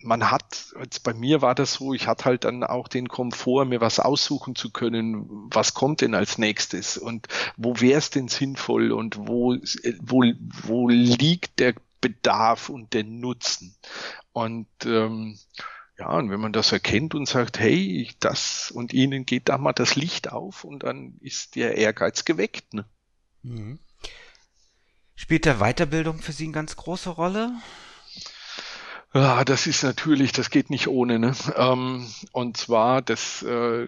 man 0.02 0.32
hat, 0.32 0.74
jetzt 0.80 1.04
bei 1.04 1.14
mir 1.14 1.42
war 1.42 1.56
das 1.56 1.74
so, 1.74 1.94
ich 1.94 2.08
hatte 2.08 2.24
halt 2.24 2.46
dann 2.46 2.64
auch 2.64 2.88
den 2.88 3.10
Komfort, 3.10 3.66
mir 3.66 3.82
was 3.82 4.00
aussuchen 4.00 4.56
zu 4.56 4.72
können, 4.72 5.28
was 5.52 5.74
kommt 5.74 6.00
denn 6.00 6.16
als 6.16 6.38
nächstes 6.38 6.98
und 6.98 7.28
wo 7.58 7.82
wäre 7.82 7.98
es 7.98 8.12
denn 8.12 8.30
sinnvoll 8.30 8.94
und 8.94 9.18
wo, 9.28 9.58
wo, 10.00 10.24
wo 10.64 10.88
liegt 10.88 11.60
der 11.60 11.74
Bedarf 12.02 12.70
und 12.70 12.94
den 12.94 13.20
Nutzen. 13.20 13.76
Und 14.32 14.68
ähm, 14.86 15.38
ja, 15.98 16.12
und 16.12 16.32
wenn 16.32 16.40
man 16.40 16.54
das 16.54 16.72
erkennt 16.72 17.14
und 17.14 17.28
sagt, 17.28 17.60
hey, 17.60 18.10
das 18.20 18.72
und 18.72 18.94
ihnen 18.94 19.26
geht 19.26 19.50
da 19.50 19.58
mal 19.58 19.74
das 19.74 19.96
Licht 19.96 20.32
auf 20.32 20.64
und 20.64 20.84
dann 20.84 21.18
ist 21.20 21.56
der 21.56 21.76
Ehrgeiz 21.76 22.24
geweckt. 22.24 22.74
Ne? 22.74 22.86
Mhm. 23.44 23.80
Spielt 25.16 25.44
der 25.44 25.60
Weiterbildung 25.60 26.20
für 26.20 26.32
Sie 26.32 26.46
eine 26.46 26.54
ganz 26.54 26.78
große 26.78 27.10
Rolle? 27.10 27.52
Ja, 29.14 29.44
das 29.44 29.68
ist 29.68 29.84
natürlich, 29.84 30.32
das 30.32 30.50
geht 30.52 30.70
nicht 30.70 30.88
ohne. 30.88 31.20
Ne? 31.20 31.36
Ähm, 31.56 32.08
und 32.32 32.56
zwar, 32.56 33.02
das, 33.02 33.42
äh, 33.42 33.88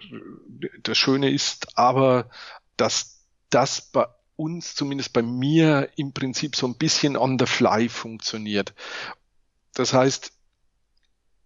das 0.82 0.98
Schöne 0.98 1.30
ist 1.30 1.78
aber, 1.78 2.28
dass 2.76 3.24
das 3.48 3.80
bei 3.80 4.06
uns, 4.42 4.74
zumindest 4.74 5.12
bei 5.12 5.22
mir, 5.22 5.88
im 5.96 6.12
Prinzip 6.12 6.56
so 6.56 6.66
ein 6.66 6.74
bisschen 6.74 7.16
on 7.16 7.38
the 7.38 7.46
fly 7.46 7.88
funktioniert. 7.88 8.74
Das 9.74 9.94
heißt, 9.94 10.32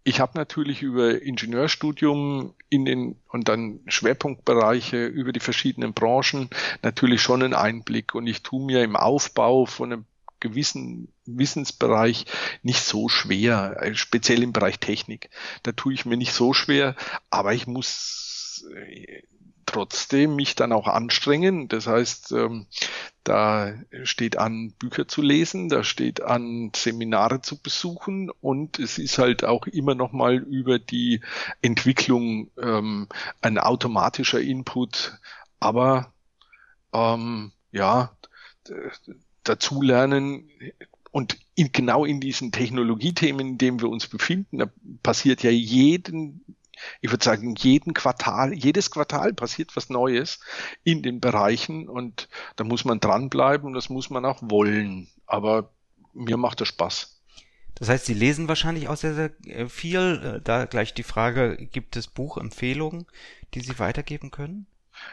ich 0.03 0.21
habe 0.21 0.37
natürlich 0.37 0.81
über 0.81 1.21
Ingenieurstudium 1.21 2.53
in 2.69 2.85
den 2.85 3.17
und 3.27 3.49
dann 3.49 3.81
Schwerpunktbereiche 3.87 5.05
über 5.05 5.33
die 5.33 5.41
verschiedenen 5.41 5.93
Branchen 5.93 6.49
natürlich 6.81 7.21
schon 7.21 7.43
einen 7.43 7.53
Einblick 7.53 8.15
und 8.15 8.25
ich 8.25 8.41
tue 8.41 8.65
mir 8.65 8.83
im 8.83 8.95
Aufbau 8.95 9.65
von 9.65 9.91
einem 9.91 10.05
gewissen 10.39 11.09
Wissensbereich 11.25 12.25
nicht 12.63 12.83
so 12.83 13.09
schwer, 13.09 13.77
äh, 13.81 13.95
speziell 13.95 14.43
im 14.43 14.53
Bereich 14.53 14.79
Technik. 14.79 15.29
Da 15.63 15.73
tue 15.73 15.93
ich 15.93 16.05
mir 16.05 16.15
nicht 16.15 16.31
so 16.31 16.53
schwer, 16.53 16.95
aber 17.29 17.53
ich 17.53 17.67
muss 17.67 18.65
äh, 18.73 19.23
trotzdem 19.77 20.35
mich 20.35 20.55
dann 20.55 20.71
auch 20.71 20.87
anstrengen. 20.87 21.67
Das 21.67 21.85
heißt, 21.85 22.31
ähm, 22.31 22.65
da 23.23 23.75
steht 24.03 24.37
an, 24.37 24.71
Bücher 24.79 25.07
zu 25.07 25.21
lesen, 25.21 25.69
da 25.69 25.83
steht 25.83 26.21
an, 26.21 26.71
Seminare 26.75 27.41
zu 27.41 27.61
besuchen 27.61 28.31
und 28.41 28.79
es 28.79 28.97
ist 28.97 29.19
halt 29.19 29.43
auch 29.43 29.67
immer 29.67 29.93
noch 29.93 30.13
mal 30.13 30.37
über 30.37 30.79
die 30.79 31.21
Entwicklung 31.61 32.49
ähm, 32.59 33.07
ein 33.41 33.59
automatischer 33.59 34.41
Input. 34.41 35.19
Aber 35.59 36.11
ähm, 36.91 37.51
ja, 37.71 38.17
dazulernen 39.43 40.49
und 41.11 41.37
in, 41.53 41.71
genau 41.71 42.03
in 42.03 42.19
diesen 42.19 42.51
Technologiethemen, 42.51 43.47
in 43.47 43.57
denen 43.59 43.81
wir 43.81 43.89
uns 43.89 44.07
befinden, 44.07 44.63
passiert 45.03 45.43
ja 45.43 45.51
jeden 45.51 46.56
ich 47.01 47.11
würde 47.11 47.23
sagen, 47.23 47.55
jeden 47.55 47.93
Quartal, 47.93 48.53
jedes 48.53 48.91
Quartal 48.91 49.33
passiert 49.33 49.75
was 49.75 49.89
Neues 49.89 50.39
in 50.83 51.01
den 51.03 51.19
Bereichen 51.19 51.89
und 51.89 52.29
da 52.55 52.63
muss 52.63 52.85
man 52.85 52.99
dranbleiben 52.99 53.67
und 53.67 53.73
das 53.73 53.89
muss 53.89 54.09
man 54.09 54.25
auch 54.25 54.39
wollen. 54.41 55.07
Aber 55.25 55.73
mir 56.13 56.37
macht 56.37 56.61
das 56.61 56.69
Spaß. 56.69 57.17
Das 57.75 57.89
heißt, 57.89 58.05
Sie 58.05 58.15
lesen 58.15 58.47
wahrscheinlich 58.47 58.87
auch 58.87 58.97
sehr, 58.97 59.13
sehr 59.13 59.31
äh, 59.45 59.67
viel. 59.67 60.37
Äh, 60.37 60.41
da 60.41 60.65
gleich 60.65 60.93
die 60.95 61.03
Frage, 61.03 61.57
gibt 61.57 61.95
es 61.95 62.07
Buchempfehlungen, 62.07 63.05
die 63.53 63.59
Sie 63.59 63.77
weitergeben 63.77 64.31
können? 64.31 64.65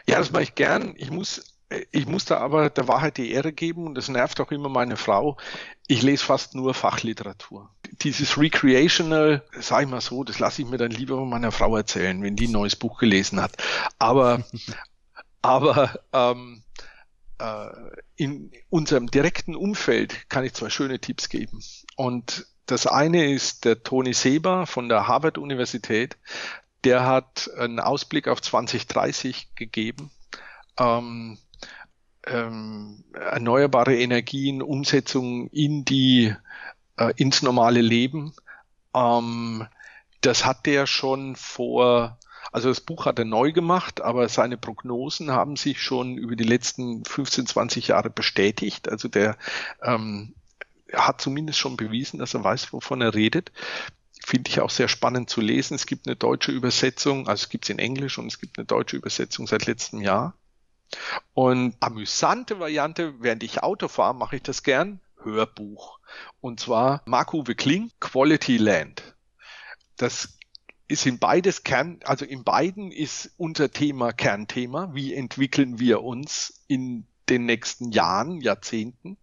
Ja, 0.07 0.17
das 0.17 0.31
mache 0.31 0.43
ich 0.43 0.55
gern. 0.55 0.95
Ich 0.97 1.11
muss 1.11 1.54
ich 1.91 2.05
muss 2.05 2.25
da 2.25 2.37
aber 2.37 2.69
der 2.69 2.87
Wahrheit 2.87 3.17
die 3.17 3.31
Ehre 3.31 3.51
geben 3.51 3.87
und 3.87 3.95
das 3.95 4.07
nervt 4.07 4.39
auch 4.39 4.51
immer 4.51 4.69
meine 4.69 4.97
Frau. 4.97 5.37
Ich 5.87 6.03
lese 6.03 6.23
fast 6.23 6.53
nur 6.53 6.73
Fachliteratur. 6.73 7.69
Dieses 8.01 8.37
Recreational, 8.37 9.43
sag 9.59 9.83
ich 9.83 9.89
mal 9.89 10.01
so, 10.01 10.23
das 10.23 10.39
lasse 10.39 10.61
ich 10.61 10.67
mir 10.67 10.77
dann 10.77 10.91
lieber 10.91 11.15
von 11.15 11.29
meiner 11.29 11.51
Frau 11.51 11.75
erzählen, 11.75 12.21
wenn 12.21 12.35
die 12.35 12.47
ein 12.47 12.51
neues 12.51 12.75
Buch 12.75 12.99
gelesen 12.99 13.41
hat. 13.41 13.53
Aber, 13.97 14.43
aber 15.41 15.99
ähm, 16.13 16.63
äh, 17.39 17.67
in 18.15 18.51
unserem 18.69 19.07
direkten 19.07 19.55
Umfeld 19.55 20.29
kann 20.29 20.45
ich 20.45 20.53
zwei 20.53 20.69
schöne 20.69 20.99
Tipps 20.99 21.29
geben. 21.29 21.63
Und 21.95 22.45
das 22.67 22.87
eine 22.87 23.31
ist 23.31 23.65
der 23.65 23.83
Toni 23.83 24.13
Seber 24.13 24.67
von 24.67 24.87
der 24.87 25.07
Harvard 25.07 25.37
Universität. 25.37 26.17
Der 26.83 27.05
hat 27.05 27.49
einen 27.57 27.79
Ausblick 27.79 28.27
auf 28.27 28.41
2030 28.41 29.55
gegeben. 29.55 30.11
Ähm, 30.77 31.37
ähm, 32.27 33.03
erneuerbare 33.13 33.97
Energien, 33.97 34.61
Umsetzung 34.61 35.47
in 35.49 35.85
die 35.85 36.33
äh, 36.97 37.13
ins 37.17 37.41
normale 37.41 37.81
Leben. 37.81 38.33
Ähm, 38.93 39.67
das 40.21 40.45
hat 40.45 40.65
der 40.65 40.87
schon 40.87 41.35
vor 41.35 42.17
also 42.51 42.69
das 42.69 42.79
Buch 42.79 43.05
hat 43.05 43.19
er 43.19 43.25
neu 43.25 43.51
gemacht, 43.51 43.99
aber 43.99 44.29
seine 44.29 44.55
Prognosen 44.55 45.31
haben 45.31 45.57
sich 45.57 45.81
schon 45.81 46.17
über 46.17 46.37
die 46.37 46.45
letzten 46.45 47.03
15, 47.03 47.47
20 47.47 47.89
Jahre 47.89 48.09
bestätigt. 48.09 48.87
Also 48.87 49.09
der 49.09 49.37
ähm, 49.81 50.35
hat 50.93 51.19
zumindest 51.19 51.59
schon 51.59 51.75
bewiesen, 51.75 52.19
dass 52.19 52.33
er 52.33 52.45
weiß, 52.45 52.71
wovon 52.71 53.01
er 53.01 53.13
redet. 53.13 53.51
Finde 54.25 54.49
ich 54.49 54.61
auch 54.61 54.69
sehr 54.69 54.87
spannend 54.87 55.29
zu 55.29 55.41
lesen. 55.41 55.75
Es 55.75 55.85
gibt 55.85 56.07
eine 56.07 56.15
deutsche 56.15 56.51
Übersetzung, 56.51 57.27
also 57.27 57.43
es 57.43 57.49
gibt 57.49 57.65
es 57.65 57.71
in 57.71 57.79
Englisch 57.79 58.17
und 58.17 58.27
es 58.27 58.39
gibt 58.39 58.57
eine 58.57 58.65
deutsche 58.65 58.95
Übersetzung 58.95 59.47
seit 59.47 59.65
letztem 59.65 59.99
Jahr. 59.99 60.33
Und 61.33 61.75
amüsante 61.79 62.59
Variante, 62.59 63.15
während 63.19 63.43
ich 63.43 63.63
Auto 63.63 63.87
fahre, 63.87 64.15
mache 64.15 64.37
ich 64.37 64.43
das 64.43 64.63
gern. 64.63 64.99
Hörbuch. 65.23 65.99
Und 66.39 66.59
zwar 66.59 67.01
Mark-Uwe 67.05 67.55
Kling, 67.55 67.91
Quality 67.99 68.57
Land. 68.57 69.15
Das 69.97 70.37
ist 70.87 71.05
in 71.05 71.19
beides 71.19 71.63
Kern, 71.63 71.99
also 72.03 72.25
in 72.25 72.43
beiden 72.43 72.91
ist 72.91 73.31
unser 73.37 73.71
Thema 73.71 74.13
Kernthema. 74.13 74.91
Wie 74.93 75.13
entwickeln 75.13 75.79
wir 75.79 76.03
uns 76.03 76.63
in 76.67 77.07
den 77.27 77.45
nächsten 77.45 77.91
Jahren, 77.91 78.39
Jahrzehnten? 78.41 79.17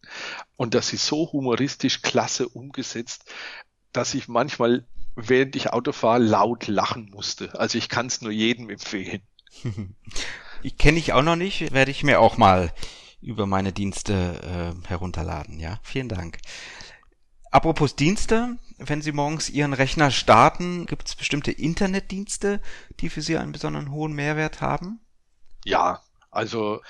Und 0.57 0.75
das 0.75 0.93
ist 0.93 1.07
so 1.07 1.33
humoristisch 1.33 2.03
klasse 2.03 2.49
umgesetzt, 2.49 3.33
dass 3.93 4.15
ich 4.15 4.27
manchmal, 4.27 4.85
während 5.15 5.55
ich 5.55 5.73
Auto 5.73 5.93
fahre, 5.93 6.19
laut 6.19 6.67
lachen 6.67 7.11
musste. 7.11 7.59
Also 7.59 7.79
ich 7.79 7.89
kann 7.89 8.07
es 8.07 8.23
nur 8.23 8.33
jedem 8.33 8.69
empfehlen. 8.69 9.23
Ich 10.63 10.79
kenne 10.79 10.99
ich 10.99 11.13
auch 11.13 11.23
noch 11.23 11.37
nicht, 11.37 11.73
werde 11.73 11.91
ich 11.91 12.03
mir 12.03 12.21
auch 12.21 12.37
mal 12.37 12.73
über 13.21 13.47
meine 13.47 13.73
Dienste 13.73 14.75
äh, 14.85 14.89
herunterladen. 14.89 15.59
Ja, 15.59 15.79
vielen 15.83 16.09
Dank. 16.09 16.39
Apropos 17.51 17.97
Dienste, 17.97 18.57
wenn 18.79 19.03
Sie 19.03 19.13
morgens 19.13 19.51
Ihren 19.51 19.75
Rechner 19.75 20.11
starten, 20.11 20.87
gibt 20.87 21.09
es 21.09 21.15
bestimmte 21.15 21.53
Internetdienste, 21.53 22.61
die 23.01 23.11
für 23.11 23.21
Sie 23.21 23.37
einen 23.37 23.53
besonderen 23.53 23.91
hohen 23.91 24.15
Mehrwert 24.15 24.61
haben? 24.61 25.01
Ja, 25.65 26.01
also 26.31 26.81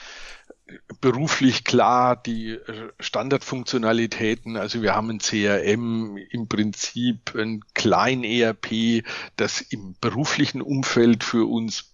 beruflich 1.01 1.65
klar 1.65 2.17
die 2.17 2.59
Standardfunktionalitäten. 3.01 4.57
Also 4.57 4.83
wir 4.83 4.95
haben 4.95 5.11
ein 5.11 5.19
CRM, 5.19 6.17
im 6.17 6.49
Prinzip 6.49 7.35
ein 7.35 7.63
Klein-ERP, 7.75 9.05
das 9.37 9.61
im 9.61 9.97
beruflichen 10.01 10.63
Umfeld 10.63 11.25
für 11.25 11.51
uns 11.51 11.92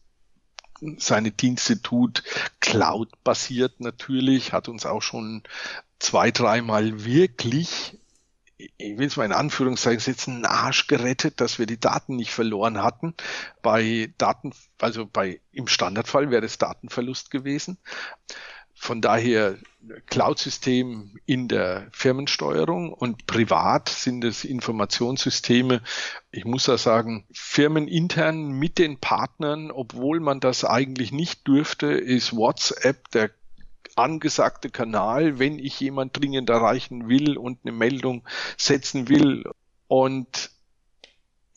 seine 0.99 1.31
Dienste 1.31 1.83
tut, 1.83 2.23
Cloud-basiert 2.61 3.81
natürlich, 3.81 4.53
hat 4.53 4.69
uns 4.69 4.87
auch 4.87 5.03
schon 5.03 5.43
zwei, 5.99 6.31
dreimal 6.31 7.05
wirklich 7.05 7.99
ich 8.59 8.99
will 8.99 9.07
es 9.07 9.17
mal 9.17 9.25
in 9.25 9.33
Anführungszeichen 9.33 10.01
setzen, 10.01 10.35
einen 10.35 10.47
Arsch 10.47 10.89
gerettet, 10.89 11.41
dass 11.41 11.59
wir 11.59 11.67
die 11.67 11.79
Daten 11.79 12.17
nicht 12.17 12.33
verloren 12.33 12.83
hatten. 12.83 13.15
Bei 13.63 14.13
Daten, 14.19 14.53
also 14.81 15.07
bei, 15.07 15.41
im 15.53 15.69
Standardfall 15.69 16.31
wäre 16.31 16.45
es 16.45 16.59
Datenverlust 16.59 17.31
gewesen. 17.31 17.79
Von 18.81 19.01
daher 19.01 19.59
Cloud-System 20.07 21.19
in 21.27 21.49
der 21.49 21.89
Firmensteuerung 21.93 22.93
und 22.93 23.27
privat 23.27 23.89
sind 23.89 24.25
es 24.25 24.45
Informationssysteme. 24.45 25.83
Ich 26.31 26.45
muss 26.45 26.65
da 26.65 26.79
sagen, 26.79 27.27
firmenintern 27.33 28.51
mit 28.51 28.79
den 28.79 28.99
Partnern, 28.99 29.73
obwohl 29.73 30.21
man 30.21 30.41
das 30.41 30.65
eigentlich 30.65 31.11
nicht 31.11 31.47
dürfte, 31.47 31.89
ist 31.89 32.37
WhatsApp 32.37 33.11
der 33.11 33.31
angesagte 33.97 34.71
Kanal, 34.71 35.39
wenn 35.41 35.59
ich 35.59 35.81
jemand 35.81 36.17
dringend 36.17 36.49
erreichen 36.49 37.09
will 37.09 37.37
und 37.37 37.59
eine 37.65 37.73
Meldung 37.73 38.23
setzen 38.57 39.09
will. 39.09 39.45
Und 39.89 40.51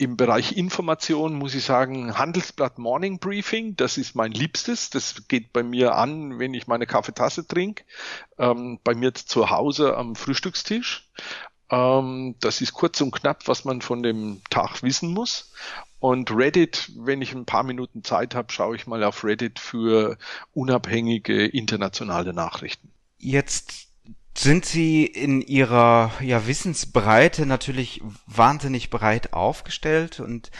im 0.01 0.17
Bereich 0.17 0.57
Information 0.57 1.35
muss 1.35 1.53
ich 1.53 1.63
sagen, 1.63 2.17
Handelsblatt 2.17 2.79
Morning 2.79 3.19
Briefing, 3.19 3.75
das 3.75 3.99
ist 3.99 4.15
mein 4.15 4.31
Liebstes. 4.31 4.89
Das 4.89 5.27
geht 5.27 5.53
bei 5.53 5.61
mir 5.61 5.93
an, 5.93 6.39
wenn 6.39 6.55
ich 6.55 6.65
meine 6.65 6.87
Kaffeetasse 6.87 7.47
trinke, 7.47 7.83
ähm, 8.39 8.79
bei 8.83 8.95
mir 8.95 9.13
zu 9.13 9.51
Hause 9.51 9.95
am 9.95 10.15
Frühstückstisch. 10.15 11.07
Ähm, 11.69 12.33
das 12.39 12.61
ist 12.61 12.73
kurz 12.73 12.99
und 12.99 13.11
knapp, 13.11 13.47
was 13.47 13.63
man 13.63 13.81
von 13.81 14.01
dem 14.01 14.41
Tag 14.49 14.81
wissen 14.81 15.13
muss. 15.13 15.51
Und 15.99 16.31
Reddit, 16.31 16.91
wenn 16.97 17.21
ich 17.21 17.35
ein 17.35 17.45
paar 17.45 17.61
Minuten 17.61 18.03
Zeit 18.03 18.33
habe, 18.33 18.51
schaue 18.51 18.75
ich 18.75 18.87
mal 18.87 19.03
auf 19.03 19.23
Reddit 19.23 19.59
für 19.59 20.17
unabhängige 20.51 21.45
internationale 21.45 22.33
Nachrichten. 22.33 22.91
Jetzt 23.19 23.90
sind 24.37 24.65
Sie 24.65 25.05
in 25.05 25.41
Ihrer 25.41 26.11
ja, 26.21 26.47
Wissensbreite 26.47 27.45
natürlich 27.45 28.01
wahnsinnig 28.27 28.89
breit 28.89 29.33
aufgestellt 29.33 30.19
und 30.19 30.51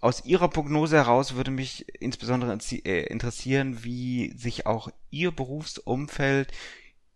aus 0.00 0.24
Ihrer 0.24 0.48
Prognose 0.48 0.96
heraus 0.96 1.34
würde 1.34 1.50
mich 1.50 1.86
insbesondere 2.00 2.56
äh, 2.56 3.06
interessieren, 3.06 3.84
wie 3.84 4.32
sich 4.36 4.66
auch 4.66 4.88
Ihr 5.10 5.30
Berufsumfeld 5.30 6.52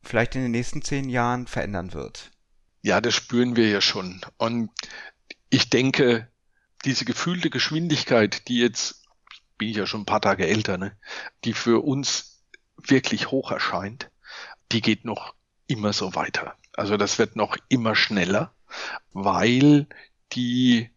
vielleicht 0.03 0.35
in 0.37 0.43
den 0.43 0.51
nächsten 0.51 0.83
zehn 0.83 1.09
Jahren 1.09 1.47
verändern 1.47 1.93
wird. 1.93 2.31
Ja, 2.83 3.01
das 3.01 3.15
spüren 3.15 3.57
wir 3.57 3.69
ja 3.69 3.81
schon. 3.81 4.21
Und 4.37 4.71
ich 5.51 5.71
denke, 5.71 6.29
diese 6.85 7.05
gefühlte 7.05 7.51
Geschwindigkeit, 7.51 8.49
die 8.49 8.59
jetzt, 8.59 9.05
bin 9.57 9.69
ich 9.69 9.77
ja 9.77 9.87
schon 9.87 10.03
ein 10.03 10.07
paar 10.07 10.21
Tage 10.21 10.47
älter, 10.47 10.79
ne, 10.79 10.97
die 11.45 11.53
für 11.53 11.85
uns 11.85 12.45
wirklich 12.77 13.31
hoch 13.31 13.51
erscheint, 13.51 14.11
die 14.71 14.81
geht 14.81 15.05
noch 15.05 15.35
immer 15.69 15.93
so 15.93 16.15
weiter. 16.17 16.57
Also 16.73 16.97
das 16.97 17.19
wird 17.19 17.37
noch 17.37 17.57
immer 17.69 17.95
schneller, 17.95 18.53
weil 19.13 19.87
die 20.33 20.91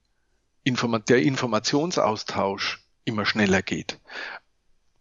Informa 0.63 0.99
der 0.99 1.21
Informationsaustausch 1.21 2.83
immer 3.05 3.25
schneller 3.25 3.61
geht. 3.61 3.99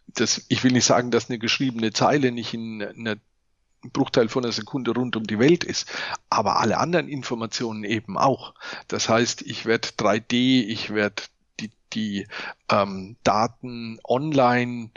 Das, 0.08 0.44
ich 0.48 0.64
will 0.64 0.72
nicht 0.72 0.84
sagen, 0.84 1.10
dass 1.10 1.30
eine 1.30 1.38
geschriebene 1.38 1.92
Zeile 1.92 2.32
nicht 2.32 2.52
in 2.52 2.82
einer 2.82 3.16
Bruchteil 3.82 4.28
von 4.28 4.44
einer 4.44 4.52
Sekunde 4.52 4.92
rund 4.92 5.16
um 5.16 5.24
die 5.24 5.38
Welt 5.38 5.64
ist, 5.64 5.90
aber 6.28 6.60
alle 6.60 6.78
anderen 6.78 7.08
Informationen 7.08 7.84
eben 7.84 8.18
auch. 8.18 8.54
Das 8.88 9.08
heißt, 9.08 9.42
ich 9.42 9.64
werde 9.64 9.88
3D, 9.88 10.64
ich 10.66 10.92
werde 10.92 11.22
die, 11.60 11.70
die 11.92 12.26
ähm, 12.70 13.16
Daten 13.22 13.98
online 14.04 14.90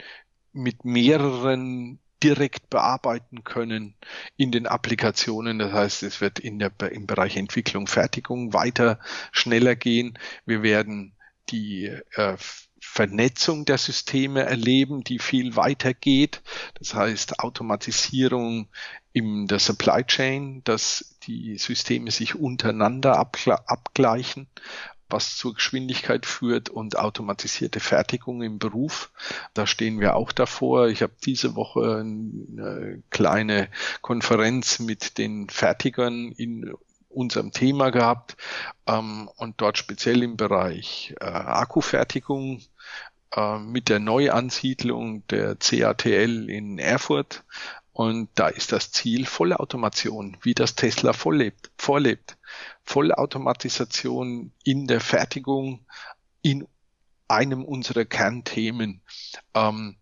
mit 0.52 0.86
mehreren 0.86 2.00
direkt 2.24 2.70
bearbeiten 2.70 3.44
können 3.44 3.96
in 4.38 4.52
den 4.52 4.66
Applikationen. 4.66 5.60
Das 5.60 5.74
heißt, 5.74 6.04
es 6.04 6.22
wird 6.22 6.40
in 6.40 6.60
der, 6.60 6.72
im 6.92 7.06
Bereich 7.06 7.36
Entwicklung, 7.38 7.88
Fertigung 7.88 8.54
weiter 8.54 9.00
schneller 9.32 9.76
gehen. 9.76 10.18
Wir 10.46 10.64
werden 10.64 11.14
die 11.50 11.86
äh, 11.86 12.38
Vernetzung 12.80 13.66
der 13.66 13.78
Systeme 13.78 14.44
erleben, 14.44 15.04
die 15.04 15.20
viel 15.20 15.56
weiter 15.56 15.94
geht. 15.94 16.42
Das 16.76 16.94
heißt 16.94 17.40
Automatisierung 17.40 18.68
in 19.14 19.48
der 19.48 19.60
Supply 19.60 20.04
Chain, 20.04 20.64
dass 20.64 21.18
die 21.24 21.58
Systeme 21.58 22.12
sich 22.12 22.36
untereinander 22.36 23.18
abgleichen, 23.18 24.48
was 25.14 25.38
zur 25.38 25.54
Geschwindigkeit 25.54 26.26
führt 26.26 26.70
und 26.70 26.98
automatisierte 26.98 27.80
Fertigung 27.80 28.42
im 28.42 28.60
Beruf. 28.60 29.12
Da 29.54 29.66
stehen 29.66 30.00
wir 30.00 30.16
auch 30.16 30.34
davor. 30.34 30.88
Ich 30.90 31.02
habe 31.02 31.14
diese 31.24 31.56
Woche 31.56 32.00
eine 32.02 33.02
kleine 33.12 33.70
Konferenz 34.02 34.80
mit 34.80 35.18
den 35.18 35.50
Fertigern 35.50 36.34
in 36.34 36.74
unserem 37.10 37.52
Thema 37.52 37.92
gehabt 37.92 38.36
ähm, 38.88 39.30
und 39.38 39.62
dort 39.62 39.78
speziell 39.78 40.24
im 40.24 40.36
Bereich 40.36 41.14
äh, 41.22 41.26
Akkufertigung 41.26 42.62
äh, 43.36 43.60
mit 43.60 43.90
der 43.90 44.00
Neuansiedlung 44.00 45.26
der 45.28 45.56
CATL 45.56 46.50
in 46.50 46.80
Erfurt. 46.80 47.44
Und 47.94 48.30
da 48.36 48.48
ist 48.48 48.72
das 48.72 48.92
Ziel 48.92 49.26
Vollautomation, 49.26 50.38
wie 50.42 50.56
das 50.56 50.76
Tesla 50.76 51.14
vorlebt, 51.14 51.72
vorlebt. 51.78 52.38
Vollautomatisation 52.84 54.52
in 54.64 54.88
der 54.88 55.00
Fertigung 55.00 55.86
in 56.42 56.68
einem 57.28 57.64
unserer 57.64 58.06
Kernthemen. 58.06 59.02
Ähm, 59.54 59.96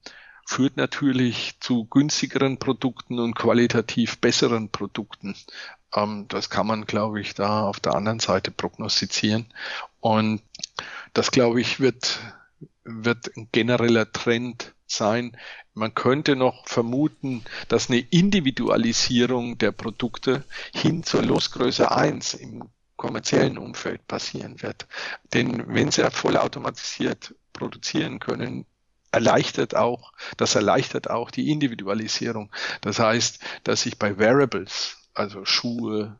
führt 0.45 0.75
natürlich 0.75 1.55
zu 1.59 1.85
günstigeren 1.85 2.57
Produkten 2.57 3.19
und 3.19 3.35
qualitativ 3.35 4.19
besseren 4.19 4.69
Produkten. 4.69 5.35
Ähm, 5.95 6.25
das 6.27 6.49
kann 6.49 6.67
man, 6.67 6.85
glaube 6.85 7.21
ich, 7.21 7.33
da 7.35 7.63
auf 7.63 7.79
der 7.79 7.95
anderen 7.95 8.19
Seite 8.19 8.51
prognostizieren. 8.51 9.45
Und 9.99 10.41
das, 11.13 11.31
glaube 11.31 11.61
ich, 11.61 11.79
wird, 11.79 12.19
wird 12.83 13.31
ein 13.37 13.49
genereller 13.51 14.11
Trend 14.11 14.73
sein. 14.91 15.37
Man 15.73 15.93
könnte 15.93 16.35
noch 16.35 16.67
vermuten, 16.67 17.43
dass 17.67 17.89
eine 17.89 17.99
Individualisierung 17.99 19.57
der 19.57 19.71
Produkte 19.71 20.43
hin 20.73 21.03
zur 21.03 21.23
Losgröße 21.23 21.91
1 21.91 22.35
im 22.35 22.69
kommerziellen 22.97 23.57
Umfeld 23.57 24.05
passieren 24.07 24.61
wird. 24.61 24.87
Denn 25.33 25.63
wenn 25.73 25.89
sie 25.89 26.09
vollautomatisiert 26.11 27.33
produzieren 27.51 28.19
können, 28.19 28.65
erleichtert 29.11 29.75
auch, 29.75 30.13
das 30.37 30.55
erleichtert 30.55 31.09
auch 31.09 31.31
die 31.31 31.49
Individualisierung. 31.51 32.51
Das 32.81 32.99
heißt, 32.99 33.39
dass 33.63 33.85
ich 33.85 33.97
bei 33.97 34.17
Wearables, 34.17 34.97
also 35.13 35.45
Schuhe, 35.45 36.17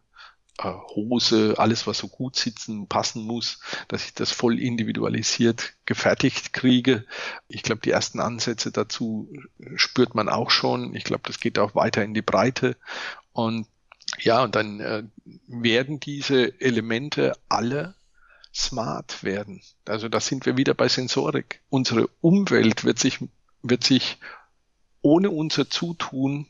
Hose, 0.63 1.55
alles, 1.57 1.87
was 1.87 1.97
so 1.97 2.07
gut 2.07 2.35
sitzen, 2.35 2.87
passen 2.87 3.23
muss, 3.23 3.59
dass 3.87 4.05
ich 4.05 4.13
das 4.13 4.31
voll 4.31 4.59
individualisiert 4.59 5.73
gefertigt 5.85 6.53
kriege. 6.53 7.05
Ich 7.47 7.63
glaube, 7.63 7.81
die 7.81 7.91
ersten 7.91 8.19
Ansätze 8.19 8.71
dazu 8.71 9.31
spürt 9.75 10.15
man 10.15 10.29
auch 10.29 10.51
schon. 10.51 10.95
Ich 10.95 11.03
glaube, 11.03 11.23
das 11.25 11.39
geht 11.39 11.59
auch 11.59 11.75
weiter 11.75 12.03
in 12.03 12.13
die 12.13 12.21
Breite. 12.21 12.77
Und 13.33 13.67
ja, 14.19 14.43
und 14.43 14.55
dann 14.55 14.79
äh, 14.79 15.03
werden 15.47 15.99
diese 15.99 16.59
Elemente 16.59 17.33
alle 17.49 17.95
smart 18.53 19.23
werden. 19.23 19.61
Also 19.85 20.09
da 20.09 20.19
sind 20.19 20.45
wir 20.45 20.57
wieder 20.57 20.73
bei 20.73 20.87
Sensorik. 20.87 21.61
Unsere 21.69 22.09
Umwelt 22.19 22.83
wird 22.83 22.99
sich, 22.99 23.19
wird 23.63 23.83
sich 23.83 24.17
ohne 25.01 25.31
unser 25.31 25.69
Zutun 25.69 26.47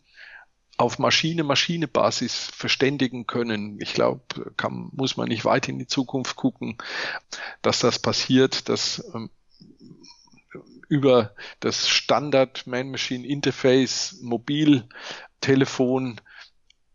auf 0.78 1.00
Maschine-Maschine-Basis 1.00 2.50
verständigen 2.54 3.28
können. 3.28 3.80
Ich 3.80 3.94
glaube, 3.94 4.22
muss 4.92 5.18
man 5.18 5.28
nicht 5.28 5.46
weit 5.46 5.68
in 5.70 5.80
die 5.80 5.88
Zukunft 5.88 6.36
gucken, 6.36 6.78
dass 7.62 7.80
das 7.80 8.00
passiert, 8.00 8.68
dass 8.70 9.04
ähm, 9.14 9.30
über 10.90 11.34
das 11.60 11.88
Standard 11.88 12.68
Man-Machine 12.68 13.26
Interface 13.26 14.18
Mobiltelefon 14.22 16.20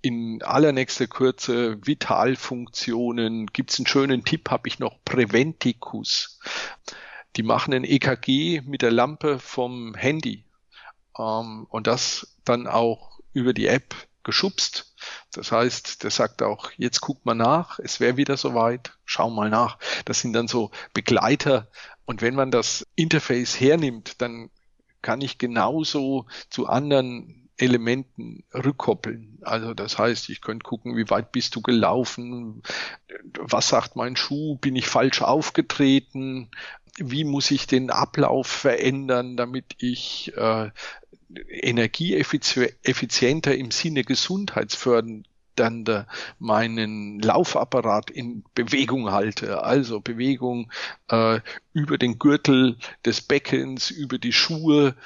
in 0.02 0.42
allernächster 0.42 1.06
Kürze 1.06 1.78
Vitalfunktionen. 1.84 3.46
Gibt 3.46 3.70
es 3.70 3.78
einen 3.78 3.86
schönen 3.86 4.24
Tipp, 4.24 4.50
habe 4.50 4.68
ich 4.68 4.78
noch 4.78 5.02
Preventicus. 5.04 6.38
Die 7.36 7.42
machen 7.42 7.72
ein 7.72 7.84
EKG 7.84 8.60
mit 8.62 8.82
der 8.82 8.92
Lampe 8.92 9.38
vom 9.38 9.94
Handy 9.94 10.44
ähm, 11.18 11.66
und 11.70 11.86
das 11.86 12.36
dann 12.44 12.66
auch 12.66 13.15
über 13.36 13.52
die 13.52 13.66
App 13.66 13.94
geschubst. 14.24 14.94
Das 15.32 15.52
heißt, 15.52 16.02
der 16.02 16.10
sagt 16.10 16.42
auch, 16.42 16.70
jetzt 16.76 17.00
guck 17.00 17.24
mal 17.26 17.34
nach, 17.34 17.78
es 17.78 18.00
wäre 18.00 18.16
wieder 18.16 18.36
soweit, 18.36 18.92
schau 19.04 19.30
mal 19.30 19.50
nach. 19.50 19.78
Das 20.04 20.20
sind 20.20 20.32
dann 20.32 20.48
so 20.48 20.70
Begleiter. 20.94 21.68
Und 22.06 22.22
wenn 22.22 22.34
man 22.34 22.50
das 22.50 22.86
Interface 22.96 23.60
hernimmt, 23.60 24.20
dann 24.22 24.50
kann 25.02 25.20
ich 25.20 25.38
genauso 25.38 26.26
zu 26.48 26.66
anderen 26.66 27.48
Elementen 27.58 28.44
rückkoppeln. 28.52 29.38
Also 29.42 29.74
das 29.74 29.98
heißt, 29.98 30.28
ich 30.30 30.40
könnte 30.40 30.64
gucken, 30.64 30.96
wie 30.96 31.08
weit 31.10 31.32
bist 31.32 31.54
du 31.54 31.62
gelaufen, 31.62 32.62
was 33.38 33.68
sagt 33.68 33.96
mein 33.96 34.16
Schuh, 34.16 34.56
bin 34.56 34.76
ich 34.76 34.88
falsch 34.88 35.22
aufgetreten, 35.22 36.50
wie 36.98 37.24
muss 37.24 37.50
ich 37.50 37.66
den 37.66 37.90
Ablauf 37.90 38.46
verändern, 38.46 39.36
damit 39.36 39.74
ich 39.78 40.32
äh, 40.36 40.70
energieeffizienter 41.48 43.56
im 43.56 43.70
Sinne 43.70 44.04
gesundheitsfördernder 44.04 46.06
meinen 46.38 47.20
Laufapparat 47.20 48.10
in 48.10 48.44
Bewegung 48.54 49.10
halte. 49.10 49.62
Also 49.62 50.00
Bewegung 50.00 50.70
äh, 51.08 51.40
über 51.72 51.98
den 51.98 52.18
Gürtel 52.18 52.78
des 53.04 53.20
Beckens, 53.20 53.90
über 53.90 54.18
die 54.18 54.32
Schuhe. 54.32 54.96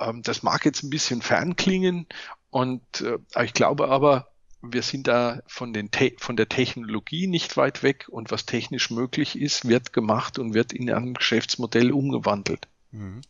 Ähm, 0.00 0.22
das 0.22 0.42
mag 0.42 0.64
jetzt 0.64 0.82
ein 0.82 0.90
bisschen 0.90 1.22
fern 1.22 1.56
klingen 1.56 2.06
und 2.50 2.82
äh, 3.00 3.18
ich 3.44 3.54
glaube 3.54 3.88
aber, 3.88 4.28
wir 4.62 4.82
sind 4.82 5.06
da 5.06 5.42
von, 5.46 5.72
den 5.72 5.90
von 6.18 6.36
der 6.36 6.48
Technologie 6.48 7.26
nicht 7.26 7.56
weit 7.56 7.82
weg 7.82 8.06
und 8.08 8.30
was 8.30 8.46
technisch 8.46 8.90
möglich 8.90 9.38
ist, 9.38 9.68
wird 9.68 9.92
gemacht 9.92 10.38
und 10.38 10.54
wird 10.54 10.72
in 10.72 10.90
ein 10.90 11.14
Geschäftsmodell 11.14 11.92
umgewandelt. 11.92 12.66
Mhm. 12.90 13.20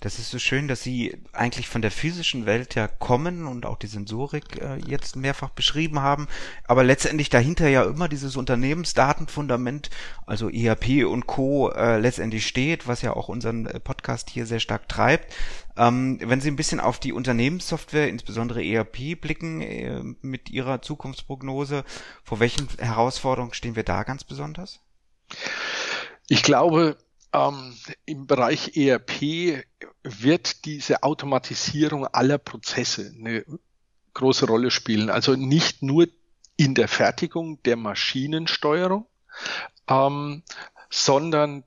Das 0.00 0.18
ist 0.18 0.30
so 0.30 0.38
schön, 0.38 0.68
dass 0.68 0.82
Sie 0.82 1.16
eigentlich 1.32 1.68
von 1.68 1.80
der 1.80 1.90
physischen 1.90 2.44
Welt 2.44 2.74
ja 2.74 2.86
kommen 2.86 3.46
und 3.46 3.64
auch 3.64 3.78
die 3.78 3.86
Sensorik 3.86 4.60
äh, 4.60 4.76
jetzt 4.76 5.16
mehrfach 5.16 5.50
beschrieben 5.50 6.00
haben, 6.00 6.28
aber 6.64 6.84
letztendlich 6.84 7.30
dahinter 7.30 7.68
ja 7.68 7.84
immer 7.84 8.08
dieses 8.08 8.36
Unternehmensdatenfundament, 8.36 9.88
also 10.26 10.50
ERP 10.50 11.06
und 11.06 11.26
Co. 11.26 11.70
Äh, 11.70 11.98
letztendlich 11.98 12.46
steht, 12.46 12.86
was 12.86 13.00
ja 13.00 13.14
auch 13.14 13.28
unseren 13.28 13.66
äh, 13.66 13.80
Podcast 13.80 14.28
hier 14.28 14.44
sehr 14.44 14.60
stark 14.60 14.86
treibt. 14.88 15.34
Ähm, 15.78 16.18
wenn 16.22 16.42
Sie 16.42 16.50
ein 16.50 16.56
bisschen 16.56 16.80
auf 16.80 16.98
die 16.98 17.14
Unternehmenssoftware, 17.14 18.08
insbesondere 18.08 18.62
ERP, 18.62 19.18
blicken 19.18 19.62
äh, 19.62 20.02
mit 20.20 20.50
Ihrer 20.50 20.82
Zukunftsprognose, 20.82 21.84
vor 22.22 22.38
welchen 22.38 22.68
Herausforderungen 22.78 23.54
stehen 23.54 23.76
wir 23.76 23.84
da 23.84 24.02
ganz 24.02 24.24
besonders? 24.24 24.80
Ich 26.28 26.42
glaube, 26.42 26.96
ähm, 27.32 27.74
Im 28.06 28.26
Bereich 28.26 28.76
ERP 28.76 29.64
wird 30.02 30.64
diese 30.64 31.02
Automatisierung 31.02 32.06
aller 32.06 32.38
Prozesse 32.38 33.12
eine 33.16 33.44
große 34.14 34.46
Rolle 34.46 34.70
spielen. 34.70 35.10
Also 35.10 35.36
nicht 35.36 35.82
nur 35.82 36.08
in 36.56 36.74
der 36.74 36.88
Fertigung 36.88 37.62
der 37.62 37.76
Maschinensteuerung, 37.76 39.06
ähm, 39.88 40.42
sondern 40.90 41.64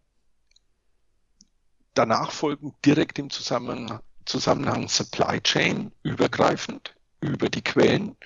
danach 1.93 2.31
folgen 2.31 2.75
direkt 2.85 3.17
im 3.19 3.29
Zusammenhang, 3.29 4.01
Zusammenhang 4.25 4.87
Supply 4.89 5.39
Chain 5.41 5.91
übergreifend 6.03 6.95
über 7.21 7.49
die 7.49 7.63
Quellen, 7.63 8.17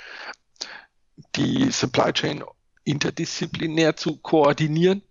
die 1.35 1.71
Supply 1.71 2.11
Chain 2.13 2.43
interdisziplinär 2.83 3.95
zu 3.95 4.17
koordinieren. 4.17 5.03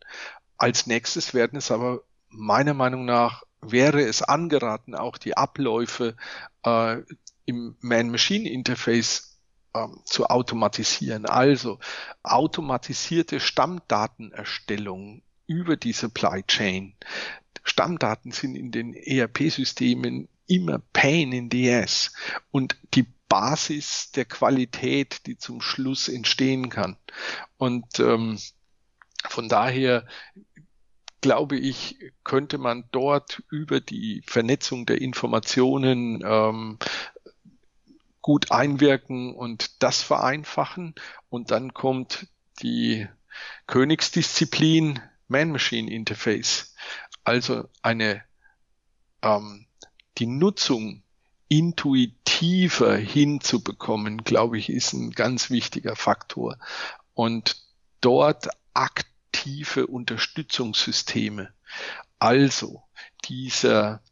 Als 0.57 0.87
nächstes 0.87 1.35
werden 1.35 1.59
es 1.59 1.70
aber 1.70 2.03
meiner 2.37 2.74
Meinung 2.74 3.05
nach 3.05 3.43
wäre 3.61 4.03
es 4.03 4.22
angeraten, 4.22 4.95
auch 4.95 5.18
die 5.18 5.37
Abläufe 5.37 6.16
äh, 6.64 7.03
im 7.47 7.76
Man-Machine-Interface 7.80 9.39
äh, 9.72 9.87
zu 10.05 10.26
automatisieren. 10.26 11.26
Also 11.26 11.78
automatisierte 12.22 13.41
Stammdatenerstellung 13.41 15.22
über 15.47 15.76
die 15.76 15.93
Supply 15.93 16.43
Chain. 16.43 16.95
Stammdaten 17.62 18.32
sind 18.32 18.55
in 18.55 18.70
den 18.70 18.95
ERP-Systemen 18.95 20.28
immer 20.47 20.80
Pain 20.93 21.32
in 21.32 21.51
the 21.51 21.72
ass 21.72 22.12
und 22.51 22.76
die 22.95 23.07
Basis 23.28 24.12
der 24.12 24.24
Qualität, 24.24 25.26
die 25.26 25.37
zum 25.37 25.61
Schluss 25.61 26.09
entstehen 26.09 26.68
kann. 26.68 26.97
Und 27.57 27.99
ähm, 27.99 28.39
von 29.28 29.49
daher 29.49 30.07
glaube 31.21 31.57
ich, 31.57 31.99
könnte 32.25 32.59
man 32.59 32.85
dort 32.93 33.43
über 33.51 33.81
die 33.81 34.23
Vernetzung 34.27 34.87
der 34.87 35.01
Informationen 35.01 36.23
ähm, 36.25 36.79
gut 38.21 38.51
einwirken 38.51 39.35
und 39.35 39.83
das 39.83 40.03
vereinfachen. 40.03 40.95
Und 41.29 41.51
dann 41.51 41.75
kommt 41.75 42.29
die 42.61 43.07
Königsdisziplin 43.67 45.01
Man-Machine 45.29 45.91
Interface. 45.91 46.75
Also 47.25 47.69
eine 47.83 48.23
ähm, 49.23 49.67
die 50.19 50.27
Nutzung 50.27 51.03
intuitiver 51.49 52.97
hinzubekommen, 52.97 54.25
glaube 54.25 54.59
ich, 54.59 54.71
ist 54.71 54.93
ein 54.93 55.11
ganz 55.12 55.51
wichtiger 55.51 55.95
Faktor. 55.95 56.59
Und 57.14 57.57
dort 58.01 58.49
aktiv 58.75 59.16
aktive 59.37 59.87
Unterstützungssysteme. 59.87 61.53
Also 62.18 62.82
dieser, 63.24 64.03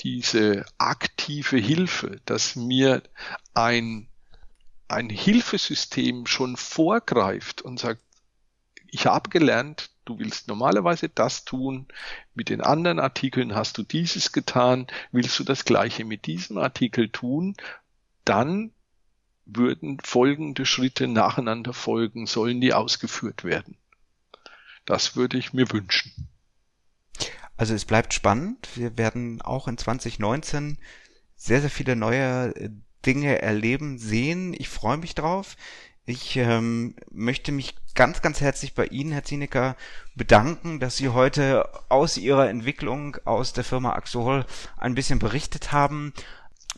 diese 0.00 0.64
aktive 0.76 1.56
Hilfe, 1.56 2.20
dass 2.24 2.56
mir 2.56 3.02
ein, 3.54 4.08
ein 4.88 5.08
Hilfesystem 5.08 6.26
schon 6.26 6.56
vorgreift 6.56 7.62
und 7.62 7.78
sagt, 7.78 8.02
ich 8.88 9.06
habe 9.06 9.30
gelernt, 9.30 9.90
du 10.04 10.18
willst 10.18 10.48
normalerweise 10.48 11.08
das 11.08 11.44
tun, 11.44 11.86
mit 12.34 12.48
den 12.48 12.60
anderen 12.60 12.98
Artikeln 12.98 13.54
hast 13.54 13.78
du 13.78 13.84
dieses 13.84 14.32
getan, 14.32 14.88
willst 15.12 15.38
du 15.38 15.44
das 15.44 15.64
gleiche 15.64 16.04
mit 16.04 16.26
diesem 16.26 16.58
Artikel 16.58 17.08
tun, 17.08 17.54
dann 18.24 18.72
würden 19.44 20.00
folgende 20.02 20.66
Schritte 20.66 21.06
nacheinander 21.06 21.72
folgen, 21.72 22.26
sollen 22.26 22.60
die 22.60 22.74
ausgeführt 22.74 23.44
werden. 23.44 23.76
Das 24.86 25.16
würde 25.16 25.36
ich 25.36 25.52
mir 25.52 25.70
wünschen. 25.72 26.28
Also 27.56 27.74
es 27.74 27.84
bleibt 27.84 28.14
spannend. 28.14 28.68
Wir 28.74 28.96
werden 28.96 29.42
auch 29.42 29.68
in 29.68 29.76
2019 29.76 30.78
sehr, 31.36 31.60
sehr 31.60 31.70
viele 31.70 31.96
neue 31.96 32.54
äh, 32.56 32.70
Dinge 33.04 33.42
erleben, 33.42 33.98
sehen. 33.98 34.54
Ich 34.56 34.68
freue 34.68 34.96
mich 34.96 35.14
drauf. 35.14 35.56
Ich 36.04 36.36
ähm, 36.36 36.94
möchte 37.10 37.50
mich 37.50 37.74
ganz, 37.94 38.22
ganz 38.22 38.40
herzlich 38.40 38.74
bei 38.74 38.86
Ihnen, 38.86 39.10
Herr 39.10 39.24
Zienecker, 39.24 39.76
bedanken, 40.14 40.78
dass 40.78 40.96
Sie 40.96 41.08
heute 41.08 41.68
aus 41.88 42.16
Ihrer 42.16 42.48
Entwicklung 42.48 43.16
aus 43.24 43.52
der 43.52 43.64
Firma 43.64 43.92
Axol 43.92 44.46
ein 44.76 44.94
bisschen 44.94 45.18
berichtet 45.18 45.72
haben. 45.72 46.12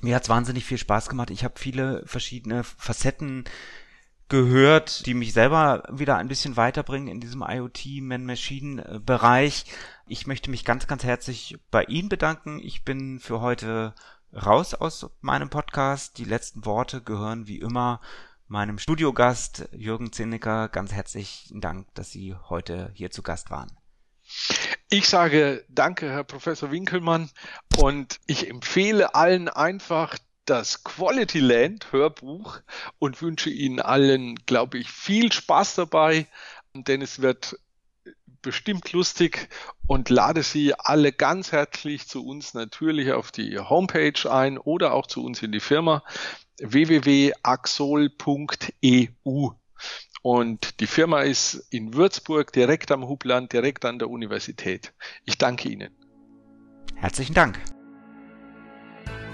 Mir 0.01 0.15
hat 0.15 0.23
es 0.23 0.29
wahnsinnig 0.29 0.65
viel 0.65 0.79
Spaß 0.79 1.09
gemacht. 1.09 1.31
Ich 1.31 1.45
habe 1.45 1.59
viele 1.59 2.03
verschiedene 2.07 2.65
Facetten 2.65 3.45
gehört, 4.29 5.07
die 5.07 5.15
mich 5.15 5.33
selber 5.33 5.85
wieder 5.91 6.17
ein 6.17 6.29
bisschen 6.29 6.57
weiterbringen 6.57 7.09
in 7.09 7.21
diesem 7.21 7.43
IoT-Man-Machine-Bereich. 7.43 9.65
Ich 10.07 10.27
möchte 10.27 10.51
mich 10.51 10.65
ganz, 10.65 10.87
ganz 10.87 11.05
herzlich 11.05 11.59
bei 11.71 11.85
Ihnen 11.85 12.09
bedanken. 12.09 12.61
Ich 12.63 12.85
bin 12.85 13.21
für 13.21 13.41
heute 13.41 13.95
raus 14.33 14.75
aus 14.75 15.07
meinem 15.21 15.51
Podcast. 15.51 16.19
Die 16.19 16.25
letzten 16.25 16.65
Worte 16.65 17.01
gehören 17.01 17.47
wie 17.47 17.59
immer 17.59 18.01
meinem 18.47 18.79
Studiogast 18.79 19.69
Jürgen 19.73 20.13
Zinnecker 20.13 20.69
ganz 20.69 20.93
herzlichen 20.93 21.61
Dank, 21.61 21.95
dass 21.95 22.11
Sie 22.11 22.35
heute 22.49 22.91
hier 22.95 23.11
zu 23.11 23.23
Gast 23.23 23.51
waren. 23.51 23.71
Ich 24.91 25.09
sage 25.09 25.65
danke, 25.69 26.11
Herr 26.11 26.25
Professor 26.25 26.71
Winkelmann, 26.71 27.31
und 27.77 28.21
ich 28.27 28.49
empfehle 28.49 29.15
allen 29.15 29.49
einfach 29.49 30.17
das 30.49 30.83
Quality 30.85 31.41
Land 31.41 31.93
Hörbuch 31.93 32.61
und 32.99 33.21
wünsche 33.21 33.51
Ihnen 33.51 33.81
allen, 33.81 34.37
glaube 34.47 34.79
ich, 34.79 34.91
viel 34.91 35.33
Spaß 35.33 35.75
dabei, 35.75 36.27
denn 36.75 37.03
es 37.03 37.21
wird 37.21 37.59
bestimmt 38.41 38.93
lustig 38.93 39.49
und 39.87 40.09
lade 40.11 40.43
Sie 40.43 40.75
alle 40.75 41.13
ganz 41.13 41.53
herzlich 41.53 42.09
zu 42.09 42.25
uns 42.25 42.55
natürlich 42.55 43.13
auf 43.13 43.31
die 43.31 43.59
Homepage 43.59 44.31
ein 44.31 44.59
oder 44.59 44.95
auch 44.95 45.07
zu 45.07 45.25
uns 45.25 45.43
in 45.43 45.53
die 45.53 45.61
Firma 45.61 46.03
www.axol.eu. 46.61 47.31
Und 50.23 50.81
die 50.81 50.87
Firma 50.87 51.21
ist 51.23 51.67
in 51.71 51.95
Würzburg, 51.95 52.53
direkt 52.53 52.91
am 52.91 53.07
Hubland, 53.07 53.53
direkt 53.53 53.85
an 53.85 53.99
der 53.99 54.11
Universität. 54.11 54.93
Ich 55.25 55.39
danke 55.39 55.69
Ihnen. 55.69 55.95
Herzlichen 56.97 57.35
Dank. 57.35 57.61